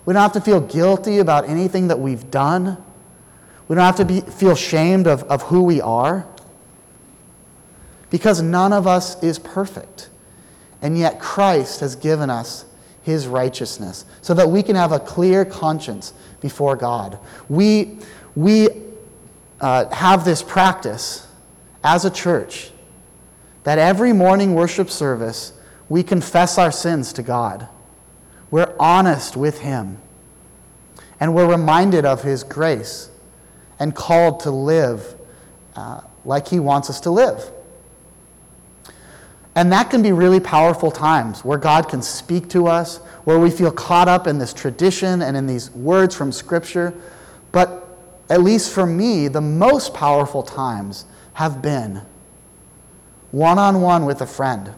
We 0.07 0.14
don't 0.14 0.23
have 0.23 0.33
to 0.33 0.40
feel 0.40 0.61
guilty 0.61 1.18
about 1.18 1.49
anything 1.49 1.88
that 1.88 1.99
we've 1.99 2.31
done. 2.31 2.83
We 3.70 3.76
don't 3.76 3.85
have 3.85 3.96
to 3.98 4.04
be, 4.04 4.20
feel 4.22 4.56
shamed 4.56 5.06
of, 5.06 5.22
of 5.30 5.42
who 5.42 5.62
we 5.62 5.80
are. 5.80 6.26
Because 8.11 8.42
none 8.42 8.72
of 8.72 8.88
us 8.88 9.22
is 9.22 9.38
perfect. 9.38 10.11
And 10.83 10.98
yet 10.98 11.20
Christ 11.20 11.78
has 11.78 11.94
given 11.94 12.30
us 12.30 12.64
his 13.02 13.28
righteousness 13.28 14.06
so 14.22 14.35
that 14.35 14.50
we 14.50 14.64
can 14.64 14.74
have 14.74 14.90
a 14.90 14.98
clear 14.98 15.44
conscience 15.44 16.14
before 16.40 16.74
God. 16.74 17.20
We, 17.48 17.98
we 18.35 18.70
uh, 19.61 19.88
have 19.94 20.24
this 20.24 20.42
practice 20.42 21.28
as 21.85 22.04
a 22.04 22.11
church 22.11 22.72
that 23.62 23.78
every 23.78 24.12
morning 24.12 24.54
worship 24.54 24.90
service 24.90 25.52
we 25.88 26.02
confess 26.02 26.59
our 26.59 26.72
sins 26.72 27.12
to 27.12 27.22
God. 27.22 27.68
We're 28.50 28.74
honest 28.80 29.37
with 29.37 29.61
Him. 29.61 29.98
And 31.20 31.37
we're 31.37 31.48
reminded 31.48 32.04
of 32.04 32.24
His 32.24 32.42
grace 32.42 33.11
and 33.81 33.95
called 33.95 34.40
to 34.40 34.51
live 34.51 35.16
uh, 35.75 36.03
like 36.25 36.47
He 36.47 36.61
wants 36.61 36.88
us 36.90 37.01
to 37.01 37.11
live. 37.11 37.51
And 39.57 39.73
that 39.73 39.90
can 39.90 40.03
be 40.03 40.12
really 40.12 40.38
powerful 40.38 40.90
times 40.90 41.45
where 41.45 41.59
God 41.59 41.88
can 41.88 42.03
speak 42.03 42.49
to 42.51 42.69
us, 42.69 42.99
where 43.25 43.38
we 43.38 43.51
feel 43.51 43.73
caught 43.73 44.07
up 44.07 44.27
in 44.27 44.38
this 44.38 44.55
tradition 44.55 45.23
and 45.23 45.37
in 45.37 45.47
these 45.47 45.71
words 45.73 46.14
from 46.14 46.31
Scripture. 46.31 46.95
But 47.51 47.88
at 48.29 48.43
least 48.43 48.73
for 48.73 48.87
me, 48.87 49.27
the 49.27 49.40
most 49.40 49.93
powerful 49.93 50.43
times 50.43 51.05
have 51.33 51.61
been 51.61 52.03
one 53.33 53.59
on 53.59 53.81
one 53.81 54.05
with 54.05 54.21
a 54.21 54.27
friend. 54.27 54.73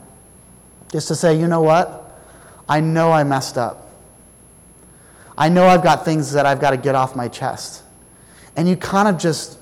Just 0.90 1.08
to 1.08 1.14
say, 1.14 1.38
you 1.38 1.48
know 1.48 1.62
what? 1.62 2.20
I 2.68 2.80
know 2.80 3.12
I 3.12 3.24
messed 3.24 3.58
up. 3.58 3.90
I 5.36 5.48
know 5.48 5.66
I've 5.66 5.82
got 5.82 6.04
things 6.04 6.32
that 6.32 6.46
I've 6.46 6.60
got 6.60 6.70
to 6.70 6.76
get 6.76 6.94
off 6.94 7.16
my 7.16 7.28
chest. 7.28 7.82
And 8.56 8.68
you 8.68 8.76
kind 8.76 9.08
of 9.08 9.18
just 9.18 9.58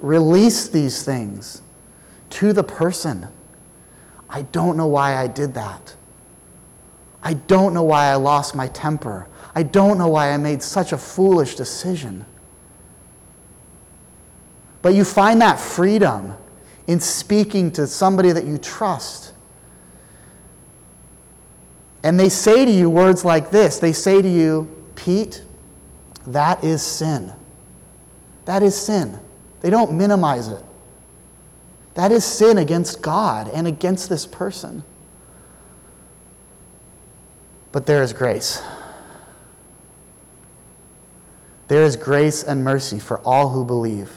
release 0.00 0.68
these 0.68 1.04
things 1.04 1.62
to 2.30 2.52
the 2.52 2.64
person. 2.64 3.28
I 4.28 4.42
don't 4.42 4.76
know 4.76 4.86
why 4.86 5.16
I 5.16 5.26
did 5.26 5.54
that. 5.54 5.94
I 7.22 7.34
don't 7.34 7.74
know 7.74 7.82
why 7.82 8.06
I 8.06 8.14
lost 8.16 8.54
my 8.54 8.68
temper. 8.68 9.26
I 9.54 9.62
don't 9.62 9.98
know 9.98 10.08
why 10.08 10.32
I 10.32 10.36
made 10.36 10.62
such 10.62 10.92
a 10.92 10.98
foolish 10.98 11.54
decision. 11.54 12.24
But 14.82 14.94
you 14.94 15.04
find 15.04 15.40
that 15.40 15.58
freedom 15.58 16.34
in 16.86 17.00
speaking 17.00 17.70
to 17.72 17.86
somebody 17.86 18.32
that 18.32 18.44
you 18.44 18.58
trust. 18.58 19.32
And 22.02 22.18
they 22.18 22.28
say 22.28 22.64
to 22.64 22.70
you 22.70 22.88
words 22.88 23.24
like 23.24 23.50
this 23.50 23.78
they 23.78 23.92
say 23.92 24.22
to 24.22 24.28
you, 24.28 24.74
Pete, 24.94 25.42
that 26.26 26.62
is 26.62 26.82
sin. 26.82 27.32
That 28.48 28.62
is 28.62 28.74
sin. 28.74 29.20
They 29.60 29.68
don't 29.68 29.92
minimize 29.92 30.48
it. 30.48 30.64
That 31.92 32.10
is 32.10 32.24
sin 32.24 32.56
against 32.56 33.02
God 33.02 33.46
and 33.52 33.66
against 33.66 34.08
this 34.08 34.24
person. 34.24 34.84
But 37.72 37.84
there 37.84 38.02
is 38.02 38.14
grace. 38.14 38.62
There 41.66 41.82
is 41.82 41.94
grace 41.96 42.42
and 42.42 42.64
mercy 42.64 42.98
for 42.98 43.18
all 43.18 43.50
who 43.50 43.66
believe. 43.66 44.12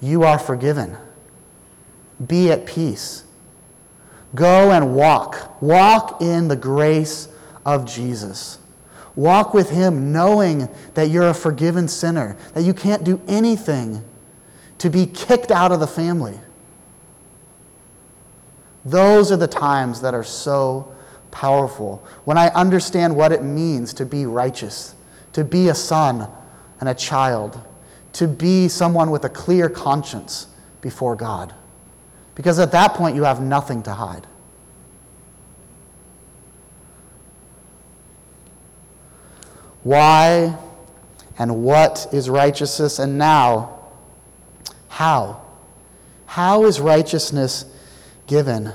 You 0.00 0.22
are 0.22 0.38
forgiven. 0.38 0.96
Be 2.24 2.52
at 2.52 2.64
peace. 2.64 3.24
Go 4.36 4.70
and 4.70 4.94
walk. 4.94 5.60
Walk 5.60 6.22
in 6.22 6.46
the 6.46 6.54
grace 6.54 7.26
of 7.66 7.86
Jesus. 7.86 8.60
Walk 9.14 9.52
with 9.52 9.70
Him 9.70 10.12
knowing 10.12 10.68
that 10.94 11.10
you're 11.10 11.28
a 11.28 11.34
forgiven 11.34 11.88
sinner, 11.88 12.36
that 12.54 12.62
you 12.62 12.72
can't 12.72 13.04
do 13.04 13.20
anything 13.28 14.02
to 14.78 14.90
be 14.90 15.06
kicked 15.06 15.50
out 15.50 15.70
of 15.70 15.80
the 15.80 15.86
family. 15.86 16.38
Those 18.84 19.30
are 19.30 19.36
the 19.36 19.46
times 19.46 20.00
that 20.00 20.14
are 20.14 20.24
so 20.24 20.92
powerful. 21.30 22.04
When 22.24 22.36
I 22.36 22.48
understand 22.48 23.14
what 23.14 23.32
it 23.32 23.42
means 23.42 23.94
to 23.94 24.06
be 24.06 24.26
righteous, 24.26 24.94
to 25.34 25.44
be 25.44 25.68
a 25.68 25.74
son 25.74 26.28
and 26.80 26.88
a 26.88 26.94
child, 26.94 27.60
to 28.14 28.26
be 28.26 28.68
someone 28.68 29.10
with 29.10 29.24
a 29.24 29.28
clear 29.28 29.68
conscience 29.68 30.48
before 30.80 31.16
God. 31.16 31.54
Because 32.34 32.58
at 32.58 32.72
that 32.72 32.94
point, 32.94 33.14
you 33.14 33.24
have 33.24 33.40
nothing 33.40 33.82
to 33.84 33.92
hide. 33.92 34.26
Why 39.82 40.56
and 41.38 41.62
what 41.62 42.08
is 42.12 42.30
righteousness? 42.30 42.98
And 42.98 43.18
now, 43.18 43.80
how? 44.88 45.42
How 46.26 46.64
is 46.64 46.80
righteousness 46.80 47.64
given? 48.26 48.72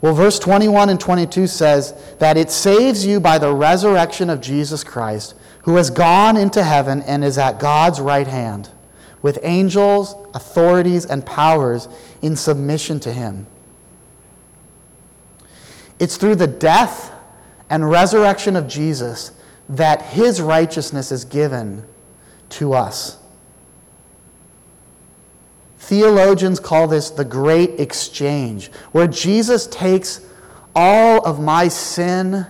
Well, 0.00 0.14
verse 0.14 0.38
21 0.38 0.88
and 0.88 1.00
22 1.00 1.46
says 1.46 1.94
that 2.18 2.36
it 2.36 2.50
saves 2.50 3.04
you 3.04 3.20
by 3.20 3.38
the 3.38 3.54
resurrection 3.54 4.30
of 4.30 4.40
Jesus 4.40 4.82
Christ, 4.82 5.34
who 5.64 5.76
has 5.76 5.90
gone 5.90 6.36
into 6.36 6.62
heaven 6.62 7.02
and 7.02 7.22
is 7.22 7.36
at 7.36 7.58
God's 7.58 8.00
right 8.00 8.26
hand, 8.26 8.70
with 9.22 9.38
angels, 9.42 10.14
authorities, 10.34 11.04
and 11.04 11.24
powers 11.26 11.88
in 12.22 12.34
submission 12.34 12.98
to 13.00 13.12
him. 13.12 13.46
It's 15.98 16.16
through 16.16 16.36
the 16.36 16.46
death 16.46 17.12
and 17.68 17.88
resurrection 17.88 18.56
of 18.56 18.66
Jesus 18.66 19.32
that 19.70 20.02
his 20.02 20.40
righteousness 20.40 21.12
is 21.12 21.24
given 21.24 21.84
to 22.50 22.72
us. 22.72 23.18
Theologians 25.78 26.58
call 26.58 26.88
this 26.88 27.10
the 27.10 27.24
great 27.24 27.78
exchange, 27.78 28.70
where 28.90 29.06
Jesus 29.06 29.68
takes 29.68 30.26
all 30.74 31.24
of 31.24 31.40
my 31.40 31.68
sin 31.68 32.46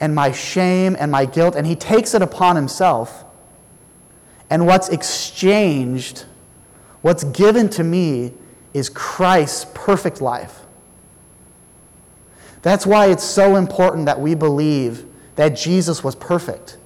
and 0.00 0.14
my 0.14 0.32
shame 0.32 0.96
and 0.98 1.10
my 1.10 1.24
guilt, 1.24 1.56
and 1.56 1.66
he 1.66 1.74
takes 1.74 2.14
it 2.14 2.20
upon 2.20 2.56
himself. 2.56 3.24
And 4.50 4.66
what's 4.66 4.90
exchanged, 4.90 6.26
what's 7.00 7.24
given 7.24 7.70
to 7.70 7.84
me, 7.84 8.34
is 8.74 8.90
Christ's 8.90 9.66
perfect 9.72 10.20
life. 10.20 10.60
That's 12.60 12.84
why 12.86 13.06
it's 13.06 13.24
so 13.24 13.56
important 13.56 14.04
that 14.06 14.20
we 14.20 14.34
believe 14.34 15.06
that 15.36 15.50
Jesus 15.50 16.04
was 16.04 16.14
perfect, 16.14 16.76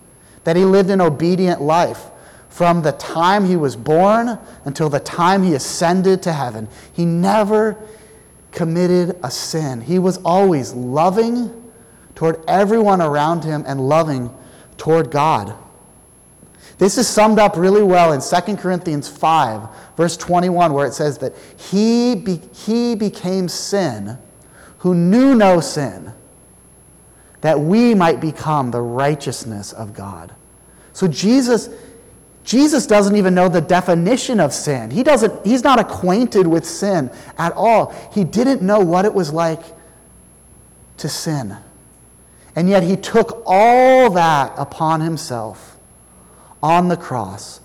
that 0.44 0.56
he 0.56 0.64
lived 0.64 0.90
an 0.90 1.00
obedient 1.00 1.61
life 1.61 2.06
from 2.48 2.82
the 2.82 2.92
time 2.92 3.44
he 3.44 3.56
was 3.56 3.76
born 3.76 4.38
until 4.64 4.88
the 4.88 5.00
time 5.00 5.42
he 5.42 5.54
ascended 5.54 6.22
to 6.22 6.32
heaven. 6.32 6.68
He 6.92 7.04
never 7.04 7.76
committed 8.50 9.18
a 9.22 9.30
sin. 9.30 9.82
He 9.82 9.98
was 9.98 10.16
always 10.24 10.72
loving 10.72 11.70
toward 12.14 12.42
everyone 12.48 13.02
around 13.02 13.44
him 13.44 13.62
and 13.66 13.87
loving 13.87 14.35
toward 14.78 15.11
God. 15.11 15.54
This 16.78 16.98
is 16.98 17.06
summed 17.06 17.38
up 17.38 17.56
really 17.56 17.82
well 17.82 18.12
in 18.12 18.20
2 18.20 18.56
Corinthians 18.56 19.09
5, 19.09 19.68
verse 19.96 20.16
21, 20.16 20.72
where 20.72 20.87
it 20.87 20.92
says 20.92 21.18
that 21.18 21.35
he, 21.59 22.14
be, 22.14 22.40
he 22.52 22.94
became 22.94 23.48
sin 23.48 24.18
who 24.78 24.94
knew 24.94 25.35
no 25.35 25.61
sin, 25.61 26.12
that 27.46 27.61
we 27.61 27.94
might 27.94 28.20
become 28.20 28.70
the 28.70 28.80
righteousness 28.80 29.72
of 29.72 29.94
God. 29.94 30.35
So 30.92 31.06
Jesus, 31.06 31.70
Jesus 32.44 32.87
doesn't 32.87 33.14
even 33.16 33.35
know 33.35 33.48
the 33.48 33.61
definition 33.61 34.40
of 34.40 34.52
sin. 34.52 34.90
He 34.90 35.02
doesn't, 35.02 35.46
he's 35.46 35.62
not 35.62 35.78
acquainted 35.78 36.46
with 36.46 36.66
sin 36.66 37.11
at 37.38 37.52
all. 37.52 37.94
He 38.12 38.24
didn't 38.24 38.62
know 38.62 38.80
what 38.80 39.04
it 39.04 39.14
was 39.14 39.32
like 39.32 39.62
to 40.98 41.09
sin. 41.09 41.56
And 42.54 42.68
yet 42.68 42.82
he 42.82 42.96
took 42.96 43.42
all 43.46 44.11
that 44.11 44.52
upon 44.56 45.00
himself 45.00 45.76
on 46.62 46.88
the 46.88 46.96
cross. 46.96 47.61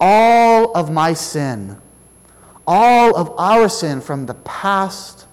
All 0.00 0.76
of 0.76 0.90
my 0.90 1.14
sin 1.14 1.80
all 2.66 3.16
of 3.16 3.32
our 3.38 3.68
sin 3.68 4.00
from 4.00 4.26
the 4.26 4.34
past, 4.34 5.26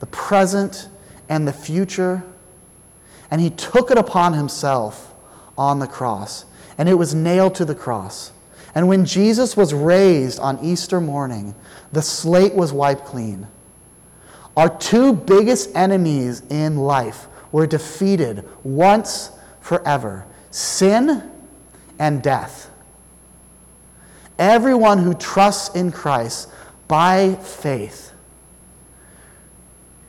the 0.00 0.06
present, 0.06 0.88
and 1.28 1.46
the 1.48 1.52
future. 1.52 2.22
And 3.30 3.40
he 3.40 3.50
took 3.50 3.90
it 3.90 3.98
upon 3.98 4.34
himself 4.34 5.14
on 5.58 5.78
the 5.78 5.86
cross. 5.86 6.44
And 6.78 6.88
it 6.88 6.94
was 6.94 7.14
nailed 7.14 7.54
to 7.56 7.64
the 7.64 7.74
cross. 7.74 8.32
And 8.74 8.88
when 8.88 9.04
Jesus 9.06 9.56
was 9.56 9.72
raised 9.72 10.38
on 10.38 10.58
Easter 10.62 11.00
morning, 11.00 11.54
the 11.92 12.02
slate 12.02 12.54
was 12.54 12.72
wiped 12.72 13.06
clean. 13.06 13.46
Our 14.56 14.68
two 14.78 15.12
biggest 15.12 15.74
enemies 15.74 16.42
in 16.50 16.76
life 16.76 17.26
were 17.52 17.66
defeated 17.66 18.46
once 18.64 19.30
forever 19.60 20.26
sin 20.50 21.30
and 21.98 22.22
death. 22.22 22.70
Everyone 24.38 24.98
who 24.98 25.14
trusts 25.14 25.74
in 25.74 25.92
Christ 25.92 26.48
by 26.88 27.34
faith 27.36 28.12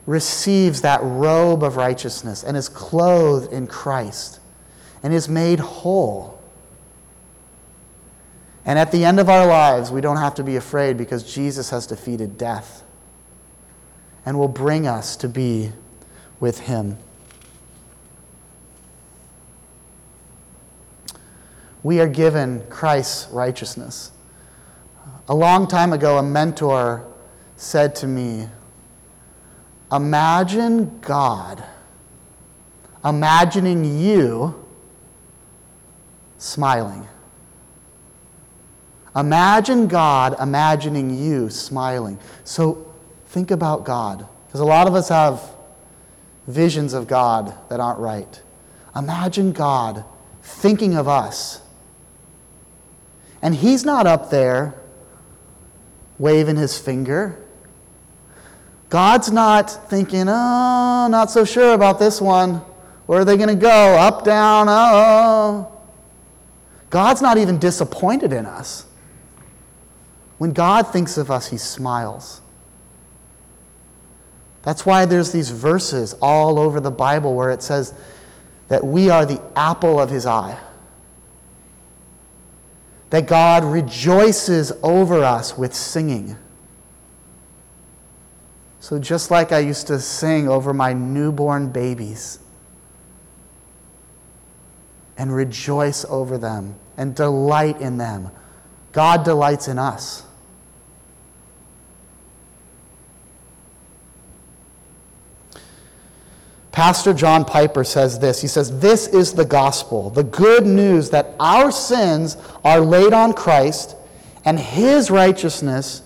receives 0.08 0.80
that 0.80 1.00
robe 1.02 1.62
of 1.62 1.76
righteousness 1.76 2.42
and 2.42 2.56
is 2.56 2.66
clothed 2.66 3.52
in 3.52 3.66
Christ 3.66 4.40
and 5.02 5.12
is 5.12 5.28
made 5.28 5.60
whole. 5.60 6.40
And 8.64 8.78
at 8.78 8.90
the 8.90 9.04
end 9.04 9.20
of 9.20 9.28
our 9.28 9.46
lives, 9.46 9.90
we 9.90 10.00
don't 10.00 10.16
have 10.16 10.34
to 10.36 10.42
be 10.42 10.56
afraid 10.56 10.96
because 10.96 11.30
Jesus 11.30 11.68
has 11.68 11.86
defeated 11.86 12.38
death 12.38 12.82
and 14.24 14.38
will 14.38 14.48
bring 14.48 14.86
us 14.86 15.14
to 15.16 15.28
be 15.28 15.72
with 16.40 16.60
Him. 16.60 16.96
We 21.82 22.00
are 22.00 22.08
given 22.08 22.62
Christ's 22.70 23.30
righteousness. 23.30 24.10
A 25.28 25.34
long 25.34 25.68
time 25.68 25.92
ago, 25.92 26.16
a 26.16 26.22
mentor 26.22 27.06
said 27.58 27.94
to 27.96 28.06
me, 28.06 28.48
Imagine 29.90 30.98
God 31.00 31.64
imagining 33.04 33.98
you 33.98 34.66
smiling. 36.36 37.06
Imagine 39.16 39.88
God 39.88 40.36
imagining 40.40 41.16
you 41.16 41.50
smiling. 41.50 42.18
So 42.44 42.92
think 43.26 43.50
about 43.50 43.84
God, 43.84 44.26
because 44.46 44.60
a 44.60 44.64
lot 44.64 44.86
of 44.86 44.94
us 44.94 45.08
have 45.08 45.42
visions 46.46 46.92
of 46.92 47.06
God 47.06 47.54
that 47.68 47.80
aren't 47.80 47.98
right. 47.98 48.42
Imagine 48.94 49.52
God 49.52 50.04
thinking 50.42 50.94
of 50.94 51.08
us. 51.08 51.60
And 53.42 53.54
He's 53.54 53.84
not 53.84 54.06
up 54.06 54.30
there 54.30 54.74
waving 56.18 56.56
His 56.56 56.78
finger. 56.78 57.42
God's 58.88 59.30
not 59.30 59.90
thinking, 59.90 60.28
oh, 60.28 61.08
not 61.10 61.30
so 61.30 61.44
sure 61.44 61.74
about 61.74 61.98
this 61.98 62.20
one. 62.20 62.62
Where 63.06 63.20
are 63.20 63.24
they 63.24 63.36
going 63.36 63.48
to 63.48 63.54
go? 63.54 63.96
Up, 63.96 64.24
down, 64.24 64.66
oh. 64.68 65.72
God's 66.90 67.20
not 67.20 67.36
even 67.36 67.58
disappointed 67.58 68.32
in 68.32 68.46
us. 68.46 68.86
When 70.38 70.52
God 70.52 70.92
thinks 70.92 71.18
of 71.18 71.30
us, 71.30 71.48
he 71.48 71.58
smiles. 71.58 72.40
That's 74.62 74.86
why 74.86 75.04
there's 75.04 75.32
these 75.32 75.50
verses 75.50 76.14
all 76.20 76.58
over 76.58 76.80
the 76.80 76.90
Bible 76.90 77.34
where 77.34 77.50
it 77.50 77.62
says 77.62 77.94
that 78.68 78.84
we 78.84 79.10
are 79.10 79.26
the 79.26 79.42
apple 79.56 79.98
of 79.98 80.10
his 80.10 80.26
eye. 80.26 80.58
That 83.10 83.26
God 83.26 83.64
rejoices 83.64 84.72
over 84.82 85.24
us 85.24 85.56
with 85.56 85.74
singing. 85.74 86.36
So, 88.80 88.98
just 88.98 89.30
like 89.30 89.50
I 89.52 89.58
used 89.58 89.88
to 89.88 89.98
sing 89.98 90.48
over 90.48 90.72
my 90.72 90.92
newborn 90.92 91.70
babies 91.70 92.38
and 95.16 95.34
rejoice 95.34 96.04
over 96.04 96.38
them 96.38 96.76
and 96.96 97.14
delight 97.14 97.80
in 97.80 97.98
them, 97.98 98.30
God 98.92 99.24
delights 99.24 99.68
in 99.68 99.78
us. 99.78 100.24
Pastor 106.70 107.12
John 107.12 107.44
Piper 107.44 107.82
says 107.82 108.20
this. 108.20 108.40
He 108.40 108.46
says, 108.46 108.78
This 108.78 109.08
is 109.08 109.32
the 109.32 109.44
gospel, 109.44 110.10
the 110.10 110.22
good 110.22 110.64
news 110.64 111.10
that 111.10 111.34
our 111.40 111.72
sins 111.72 112.36
are 112.64 112.78
laid 112.78 113.12
on 113.12 113.32
Christ 113.32 113.96
and 114.44 114.60
his 114.60 115.10
righteousness 115.10 116.02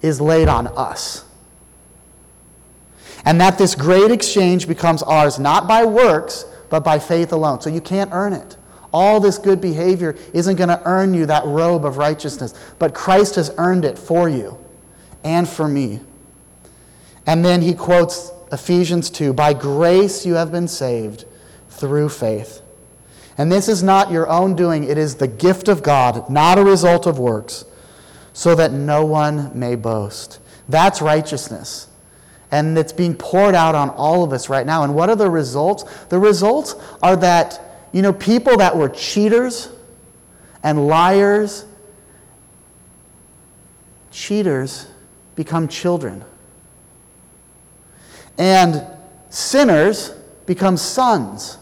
is 0.00 0.20
laid 0.20 0.46
on 0.46 0.68
us. 0.68 1.24
And 3.24 3.40
that 3.40 3.58
this 3.58 3.74
great 3.74 4.10
exchange 4.10 4.66
becomes 4.66 5.02
ours 5.02 5.38
not 5.38 5.68
by 5.68 5.84
works, 5.84 6.44
but 6.70 6.80
by 6.80 6.98
faith 6.98 7.32
alone. 7.32 7.60
So 7.60 7.70
you 7.70 7.80
can't 7.80 8.10
earn 8.12 8.32
it. 8.32 8.56
All 8.92 9.20
this 9.20 9.38
good 9.38 9.60
behavior 9.60 10.16
isn't 10.34 10.56
going 10.56 10.68
to 10.68 10.82
earn 10.84 11.14
you 11.14 11.26
that 11.26 11.44
robe 11.44 11.84
of 11.84 11.96
righteousness, 11.96 12.54
but 12.78 12.94
Christ 12.94 13.36
has 13.36 13.52
earned 13.56 13.84
it 13.84 13.98
for 13.98 14.28
you 14.28 14.58
and 15.24 15.48
for 15.48 15.68
me. 15.68 16.00
And 17.26 17.44
then 17.44 17.62
he 17.62 17.74
quotes 17.74 18.32
Ephesians 18.50 19.08
2 19.10 19.32
By 19.32 19.54
grace 19.54 20.26
you 20.26 20.34
have 20.34 20.52
been 20.52 20.68
saved 20.68 21.24
through 21.70 22.10
faith. 22.10 22.60
And 23.38 23.50
this 23.50 23.68
is 23.68 23.82
not 23.82 24.10
your 24.10 24.28
own 24.28 24.54
doing, 24.56 24.84
it 24.84 24.98
is 24.98 25.14
the 25.14 25.28
gift 25.28 25.68
of 25.68 25.82
God, 25.82 26.28
not 26.28 26.58
a 26.58 26.64
result 26.64 27.06
of 27.06 27.18
works, 27.18 27.64
so 28.34 28.54
that 28.54 28.72
no 28.72 29.06
one 29.06 29.58
may 29.58 29.74
boast. 29.74 30.38
That's 30.68 31.00
righteousness 31.00 31.88
and 32.52 32.76
it's 32.76 32.92
being 32.92 33.14
poured 33.14 33.54
out 33.54 33.74
on 33.74 33.88
all 33.88 34.22
of 34.22 34.32
us 34.32 34.50
right 34.50 34.66
now. 34.66 34.84
And 34.84 34.94
what 34.94 35.08
are 35.08 35.16
the 35.16 35.30
results? 35.30 35.84
The 36.10 36.18
results 36.18 36.74
are 37.02 37.16
that, 37.16 37.88
you 37.92 38.02
know, 38.02 38.12
people 38.12 38.58
that 38.58 38.76
were 38.76 38.90
cheaters 38.90 39.70
and 40.62 40.86
liars, 40.86 41.64
cheaters 44.10 44.86
become 45.34 45.66
children. 45.66 46.22
And 48.36 48.86
sinners 49.30 50.10
become 50.44 50.76
sons. 50.76 51.56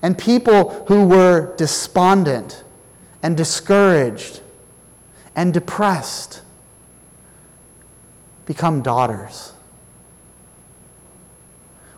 And 0.00 0.16
people 0.16 0.84
who 0.86 1.06
were 1.06 1.56
despondent 1.56 2.62
and 3.20 3.36
discouraged 3.36 4.42
and 5.34 5.52
depressed 5.52 6.42
become 8.52 8.82
daughters. 8.82 9.54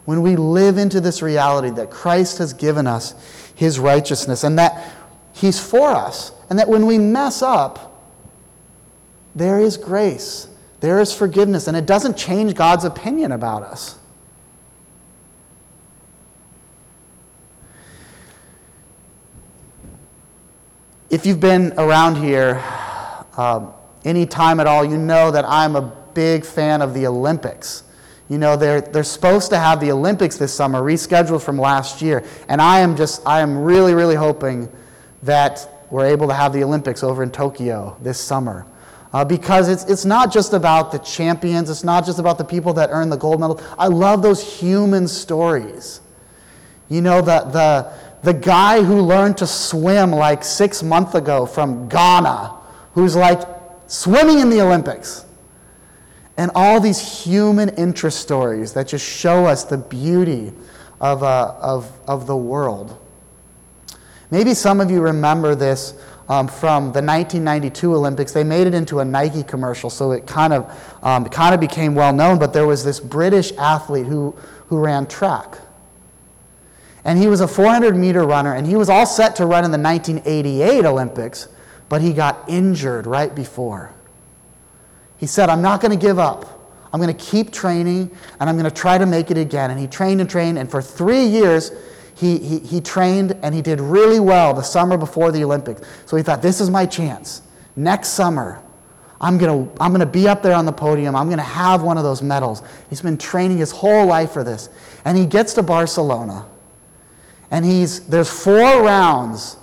When 0.05 0.23
we 0.23 0.37
live 0.37 0.79
into 0.79 1.01
this 1.01 1.21
reality 1.21 1.71
that 1.71 1.91
Christ 1.91 2.39
has 2.39 2.53
given 2.53 2.87
us 2.87 3.13
his 3.57 3.81
righteousness 3.81 4.45
and 4.45 4.57
that 4.57 4.95
he's 5.33 5.59
for 5.59 5.91
us, 5.91 6.31
and 6.49 6.61
that 6.61 6.69
when 6.69 6.87
we 6.87 6.97
mess 6.97 7.43
up, 7.43 7.91
there 9.35 9.59
is 9.59 9.77
grace, 9.77 10.47
there 10.79 11.01
is 11.01 11.13
forgiveness, 11.13 11.67
and 11.67 11.77
it 11.77 11.87
doesn't 11.87 12.17
change 12.17 12.55
God's 12.55 12.85
opinion 12.85 13.33
about 13.33 13.65
us. 13.65 13.99
If 21.11 21.27
you've 21.27 21.41
been 21.41 21.73
around 21.79 22.15
here 22.17 22.63
um, 23.37 23.73
any 24.05 24.25
time 24.25 24.61
at 24.61 24.69
all, 24.69 24.85
you 24.85 24.97
know 24.97 25.33
that 25.33 25.45
I'm 25.49 25.75
a 25.75 26.04
big 26.15 26.45
fan 26.45 26.83
of 26.83 26.95
the 26.95 27.07
Olympics. 27.07 27.85
You 28.29 28.39
know, 28.39 28.57
they're, 28.57 28.81
they're 28.81 29.05
supposed 29.05 29.51
to 29.51 29.59
have 29.59 29.81
the 29.81 29.93
Olympics 29.93 30.39
this 30.39 30.53
summer, 30.55 30.81
rescheduled 30.81 31.43
from 31.43 31.59
last 31.59 32.01
year. 32.01 32.25
And 32.49 32.61
I 32.61 32.81
am 32.81 32.97
just, 32.97 33.23
I 33.27 33.41
am 33.41 33.59
really, 33.59 33.95
really 33.95 34.15
hoping 34.15 34.69
that 35.23 35.69
we're 35.91 36.07
able 36.07 36.29
to 36.29 36.35
have 36.35 36.53
the 36.53 36.65
Olympics 36.65 37.03
over 37.03 37.23
in 37.23 37.31
Tokyo 37.31 37.97
this 38.01 38.19
summer. 38.19 38.67
Uh, 39.13 39.25
because 39.25 39.69
it's, 39.69 39.85
it's 39.85 40.05
not 40.05 40.33
just 40.33 40.55
about 40.55 40.91
the 40.91 40.99
champions, 40.99 41.71
it's 41.71 41.85
not 41.85 42.05
just 42.05 42.19
about 42.19 42.37
the 42.37 42.45
people 42.45 42.73
that 42.73 42.89
earn 42.91 43.11
the 43.11 43.17
gold 43.17 43.41
medal. 43.41 43.63
I 43.79 43.87
love 43.87 44.23
those 44.23 44.43
human 44.59 45.07
stories. 45.07 46.01
You 46.89 47.01
know, 47.01 47.21
the, 47.21 47.41
the, 47.41 47.93
the 48.25 48.35
guy 48.35 48.83
who 48.83 49.01
learned 49.03 49.39
to 49.39 49.47
swim 49.47 50.11
like 50.11 50.43
six 50.43 50.83
months 50.83 51.15
ago 51.15 51.47
from 51.47 51.89
Ghana, 51.89 52.55
who's 52.95 53.15
like 53.15 53.43
swimming 53.87 54.41
in 54.41 54.51
the 54.51 54.61
Olympics. 54.61 55.25
And 56.37 56.51
all 56.55 56.81
these 56.81 57.25
human 57.25 57.69
interest 57.71 58.21
stories 58.21 58.73
that 58.73 58.89
just 58.89 59.07
show 59.07 59.47
us 59.47 59.65
the 59.65 59.79
beauty 59.79 60.53
of, 61.01 61.23
uh, 61.23 61.55
of, 61.61 61.93
of 62.09 62.27
the 62.27 62.37
world. 62.37 62.99
Maybe 64.31 64.55
some 64.55 64.81
of 64.81 64.91
you 64.91 65.01
remember 65.01 65.55
this 65.55 65.95
um, 66.29 66.49
from 66.49 66.85
the 66.85 67.03
1992 67.03 67.95
Olympics. 67.95 68.33
They 68.33 68.43
made 68.43 68.67
it 68.67 68.75
into 68.75 69.01
a 69.01 69.05
Nike 69.05 69.43
commercial, 69.45 69.91
so 69.91 70.13
it 70.13 70.27
kind 70.27 70.53
of, 70.53 70.99
um, 71.05 71.25
kind 71.27 71.55
of 71.55 71.61
became 71.61 71.95
well 71.95 72.13
known. 72.13 72.39
But 72.39 72.53
there 72.53 72.67
was 72.67 72.85
this 72.85 72.99
British 72.99 73.53
athlete 73.53 74.07
who, 74.07 74.35
who 74.67 74.79
ran 74.79 75.07
track. 75.07 75.59
And 77.05 77.19
he 77.19 77.29
was 77.29 77.41
a 77.41 77.49
400 77.49 77.95
meter 77.95 78.25
runner, 78.25 78.55
and 78.55 78.67
he 78.67 78.75
was 78.77 78.89
all 78.89 79.07
set 79.07 79.37
to 79.37 79.47
run 79.47 79.65
in 79.65 79.71
the 79.71 79.79
1988 79.79 80.85
Olympics, 80.85 81.49
but 81.89 82.01
he 82.01 82.13
got 82.13 82.49
injured 82.49 83.07
right 83.07 83.33
before. 83.35 83.94
He 85.25 85.29
said, 85.29 85.49
I'm 85.49 85.63
not 85.63 85.81
going 85.81 85.91
to 85.91 85.97
give 85.97 86.19
up. 86.19 86.69
I'm 86.93 87.01
going 87.01 87.17
to 87.17 87.25
keep 87.25 87.51
training 87.51 88.15
and 88.39 88.51
I'm 88.51 88.59
going 88.59 88.71
to 88.71 88.71
try 88.71 88.99
to 88.99 89.07
make 89.07 89.31
it 89.31 89.39
again. 89.39 89.71
And 89.71 89.81
he 89.81 89.87
trained 89.87 90.21
and 90.21 90.29
trained, 90.29 90.59
and 90.59 90.71
for 90.71 90.83
three 90.83 91.25
years, 91.25 91.73
he, 92.15 92.37
he, 92.37 92.59
he 92.59 92.79
trained 92.83 93.33
and 93.43 93.55
he 93.55 93.63
did 93.63 93.81
really 93.81 94.21
well 94.21 94.53
the 94.53 94.61
summer 94.61 94.99
before 94.99 95.33
the 95.33 95.43
Olympics. 95.43 95.81
So 96.05 96.19
he 96.19 96.23
thought, 96.23 96.43
this 96.43 96.61
is 96.61 96.69
my 96.69 96.85
chance. 96.85 97.41
Next 97.75 98.09
summer, 98.09 98.61
I'm 99.19 99.39
going 99.39 99.67
to 99.67 99.83
I'm 99.83 99.93
going 99.93 100.01
to 100.01 100.13
be 100.21 100.29
up 100.29 100.43
there 100.43 100.55
on 100.55 100.67
the 100.67 100.73
podium. 100.73 101.17
I'm 101.17 101.29
going 101.29 101.39
to 101.39 101.43
have 101.43 101.83
one 101.83 101.97
of 101.97 102.05
those 102.05 102.21
medals. 102.21 102.63
He's 102.91 103.01
been 103.01 103.17
training 103.17 103.57
his 103.57 103.71
whole 103.71 104.05
life 104.05 104.31
for 104.33 104.45
this. 104.45 104.69
And 105.07 105.17
he 105.17 105.25
gets 105.25 105.55
to 105.55 105.63
Barcelona. 105.63 106.45
And 107.51 107.65
he's, 107.65 108.01
there's 108.09 108.29
four 108.29 108.83
rounds 108.83 109.57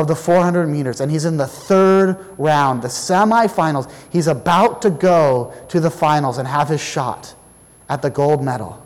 of 0.00 0.08
the 0.08 0.16
400 0.16 0.66
meters, 0.66 1.00
and 1.00 1.10
he's 1.10 1.24
in 1.24 1.36
the 1.36 1.46
third 1.46 2.16
round, 2.38 2.82
the 2.82 2.88
semifinals. 2.88 3.90
He's 4.10 4.26
about 4.26 4.82
to 4.82 4.90
go 4.90 5.54
to 5.68 5.80
the 5.80 5.90
finals 5.90 6.38
and 6.38 6.48
have 6.48 6.68
his 6.68 6.80
shot 6.80 7.34
at 7.88 8.02
the 8.02 8.10
gold 8.10 8.42
medal. 8.44 8.84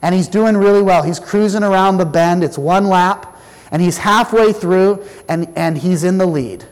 And 0.00 0.14
he's 0.14 0.28
doing 0.28 0.56
really 0.56 0.82
well. 0.82 1.02
He's 1.02 1.20
cruising 1.20 1.62
around 1.62 1.98
the 1.98 2.06
bend, 2.06 2.44
it's 2.44 2.56
one 2.56 2.86
lap, 2.86 3.36
and 3.70 3.82
he's 3.82 3.98
halfway 3.98 4.52
through, 4.52 5.04
and, 5.28 5.52
and 5.56 5.76
he's 5.76 6.04
in 6.04 6.18
the 6.18 6.26
lead. 6.26 6.64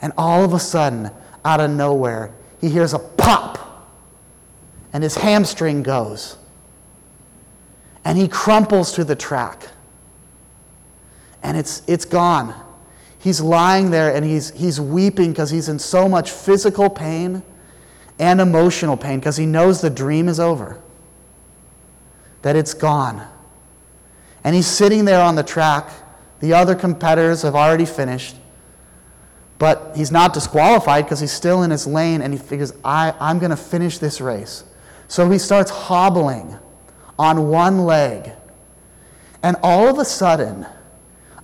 And 0.00 0.12
all 0.18 0.44
of 0.44 0.52
a 0.52 0.60
sudden, 0.60 1.10
out 1.44 1.60
of 1.60 1.70
nowhere, 1.70 2.32
he 2.60 2.68
hears 2.68 2.94
a 2.94 2.98
pop, 2.98 3.88
and 4.92 5.02
his 5.02 5.16
hamstring 5.16 5.82
goes. 5.82 6.36
And 8.04 8.18
he 8.18 8.28
crumples 8.28 8.92
to 8.92 9.04
the 9.04 9.16
track 9.16 9.68
and 11.42 11.56
it's, 11.56 11.82
it's 11.86 12.04
gone. 12.04 12.54
He's 13.18 13.40
lying 13.40 13.90
there 13.90 14.14
and 14.14 14.24
he's, 14.24 14.50
he's 14.50 14.80
weeping 14.80 15.30
because 15.30 15.50
he's 15.50 15.68
in 15.68 15.78
so 15.78 16.08
much 16.08 16.30
physical 16.30 16.90
pain 16.90 17.42
and 18.18 18.40
emotional 18.40 18.96
pain 18.96 19.20
because 19.20 19.36
he 19.36 19.46
knows 19.46 19.80
the 19.80 19.90
dream 19.90 20.28
is 20.28 20.40
over, 20.40 20.80
that 22.42 22.56
it's 22.56 22.74
gone. 22.74 23.26
And 24.44 24.56
he's 24.56 24.66
sitting 24.66 25.04
there 25.04 25.22
on 25.22 25.36
the 25.36 25.42
track. 25.42 25.88
The 26.40 26.52
other 26.52 26.74
competitors 26.74 27.42
have 27.42 27.54
already 27.54 27.86
finished, 27.86 28.36
but 29.58 29.92
he's 29.94 30.10
not 30.10 30.34
disqualified 30.34 31.04
because 31.04 31.20
he's 31.20 31.32
still 31.32 31.62
in 31.62 31.70
his 31.70 31.86
lane 31.86 32.22
and 32.22 32.32
he 32.32 32.38
figures, 32.38 32.72
I, 32.84 33.14
I'm 33.20 33.38
going 33.38 33.50
to 33.50 33.56
finish 33.56 33.98
this 33.98 34.20
race. 34.20 34.64
So 35.06 35.30
he 35.30 35.38
starts 35.38 35.70
hobbling 35.70 36.58
on 37.18 37.48
one 37.48 37.84
leg. 37.84 38.32
And 39.44 39.56
all 39.62 39.88
of 39.88 39.98
a 39.98 40.04
sudden, 40.04 40.66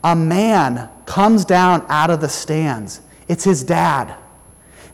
a 0.04 0.14
man 0.14 0.88
comes 1.06 1.44
down 1.44 1.84
out 1.88 2.10
of 2.10 2.20
the 2.20 2.28
stands. 2.28 3.00
It's 3.28 3.44
his 3.44 3.62
dad. 3.62 4.14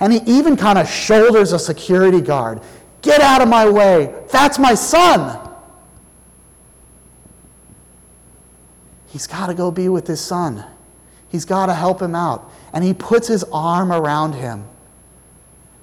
And 0.01 0.13
he 0.13 0.21
even 0.27 0.57
kind 0.57 0.79
of 0.79 0.89
shoulders 0.89 1.53
a 1.53 1.59
security 1.59 2.21
guard. 2.21 2.61
Get 3.03 3.21
out 3.21 3.43
of 3.43 3.49
my 3.49 3.69
way. 3.69 4.15
That's 4.33 4.59
my 4.59 4.75
son. 4.75 5.41
He's 9.09 9.27
got 9.27 9.47
to 9.47 9.55
go 9.55 9.71
be 9.71 9.89
with 9.89 10.07
his 10.07 10.21
son. 10.21 10.65
He's 11.29 11.45
got 11.45 11.67
to 11.67 11.75
help 11.75 12.03
him 12.03 12.15
out. 12.15 12.51
And 12.73 12.83
he 12.83 12.95
puts 12.95 13.29
his 13.29 13.45
arm 13.53 13.93
around 13.93 14.33
him. 14.33 14.65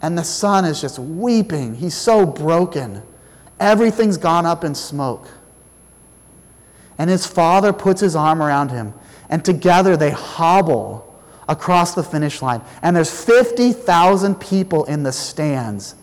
And 0.02 0.18
the 0.18 0.24
son 0.24 0.66
is 0.66 0.82
just 0.82 1.00
weeping. 1.00 1.76
He's 1.76 1.94
so 1.94 2.26
broken. 2.26 3.04
Everything's 3.60 4.18
gone 4.18 4.46
up 4.46 4.64
in 4.64 4.74
smoke. 4.76 5.30
And 7.02 7.10
his 7.10 7.26
father 7.26 7.74
puts 7.74 8.00
his 8.00 8.16
arm 8.16 8.44
around 8.44 8.70
him 8.70 8.94
and 9.28 9.44
together 9.44 9.98
they 9.98 10.12
hobble 10.12 11.20
across 11.50 11.96
the 11.96 12.04
finish 12.04 12.44
line. 12.44 12.62
And 12.84 12.96
there's 12.96 13.10
50,000 13.10 14.36
people 14.36 14.84
in 14.84 15.02
the 15.02 15.12
stands. 15.12 15.96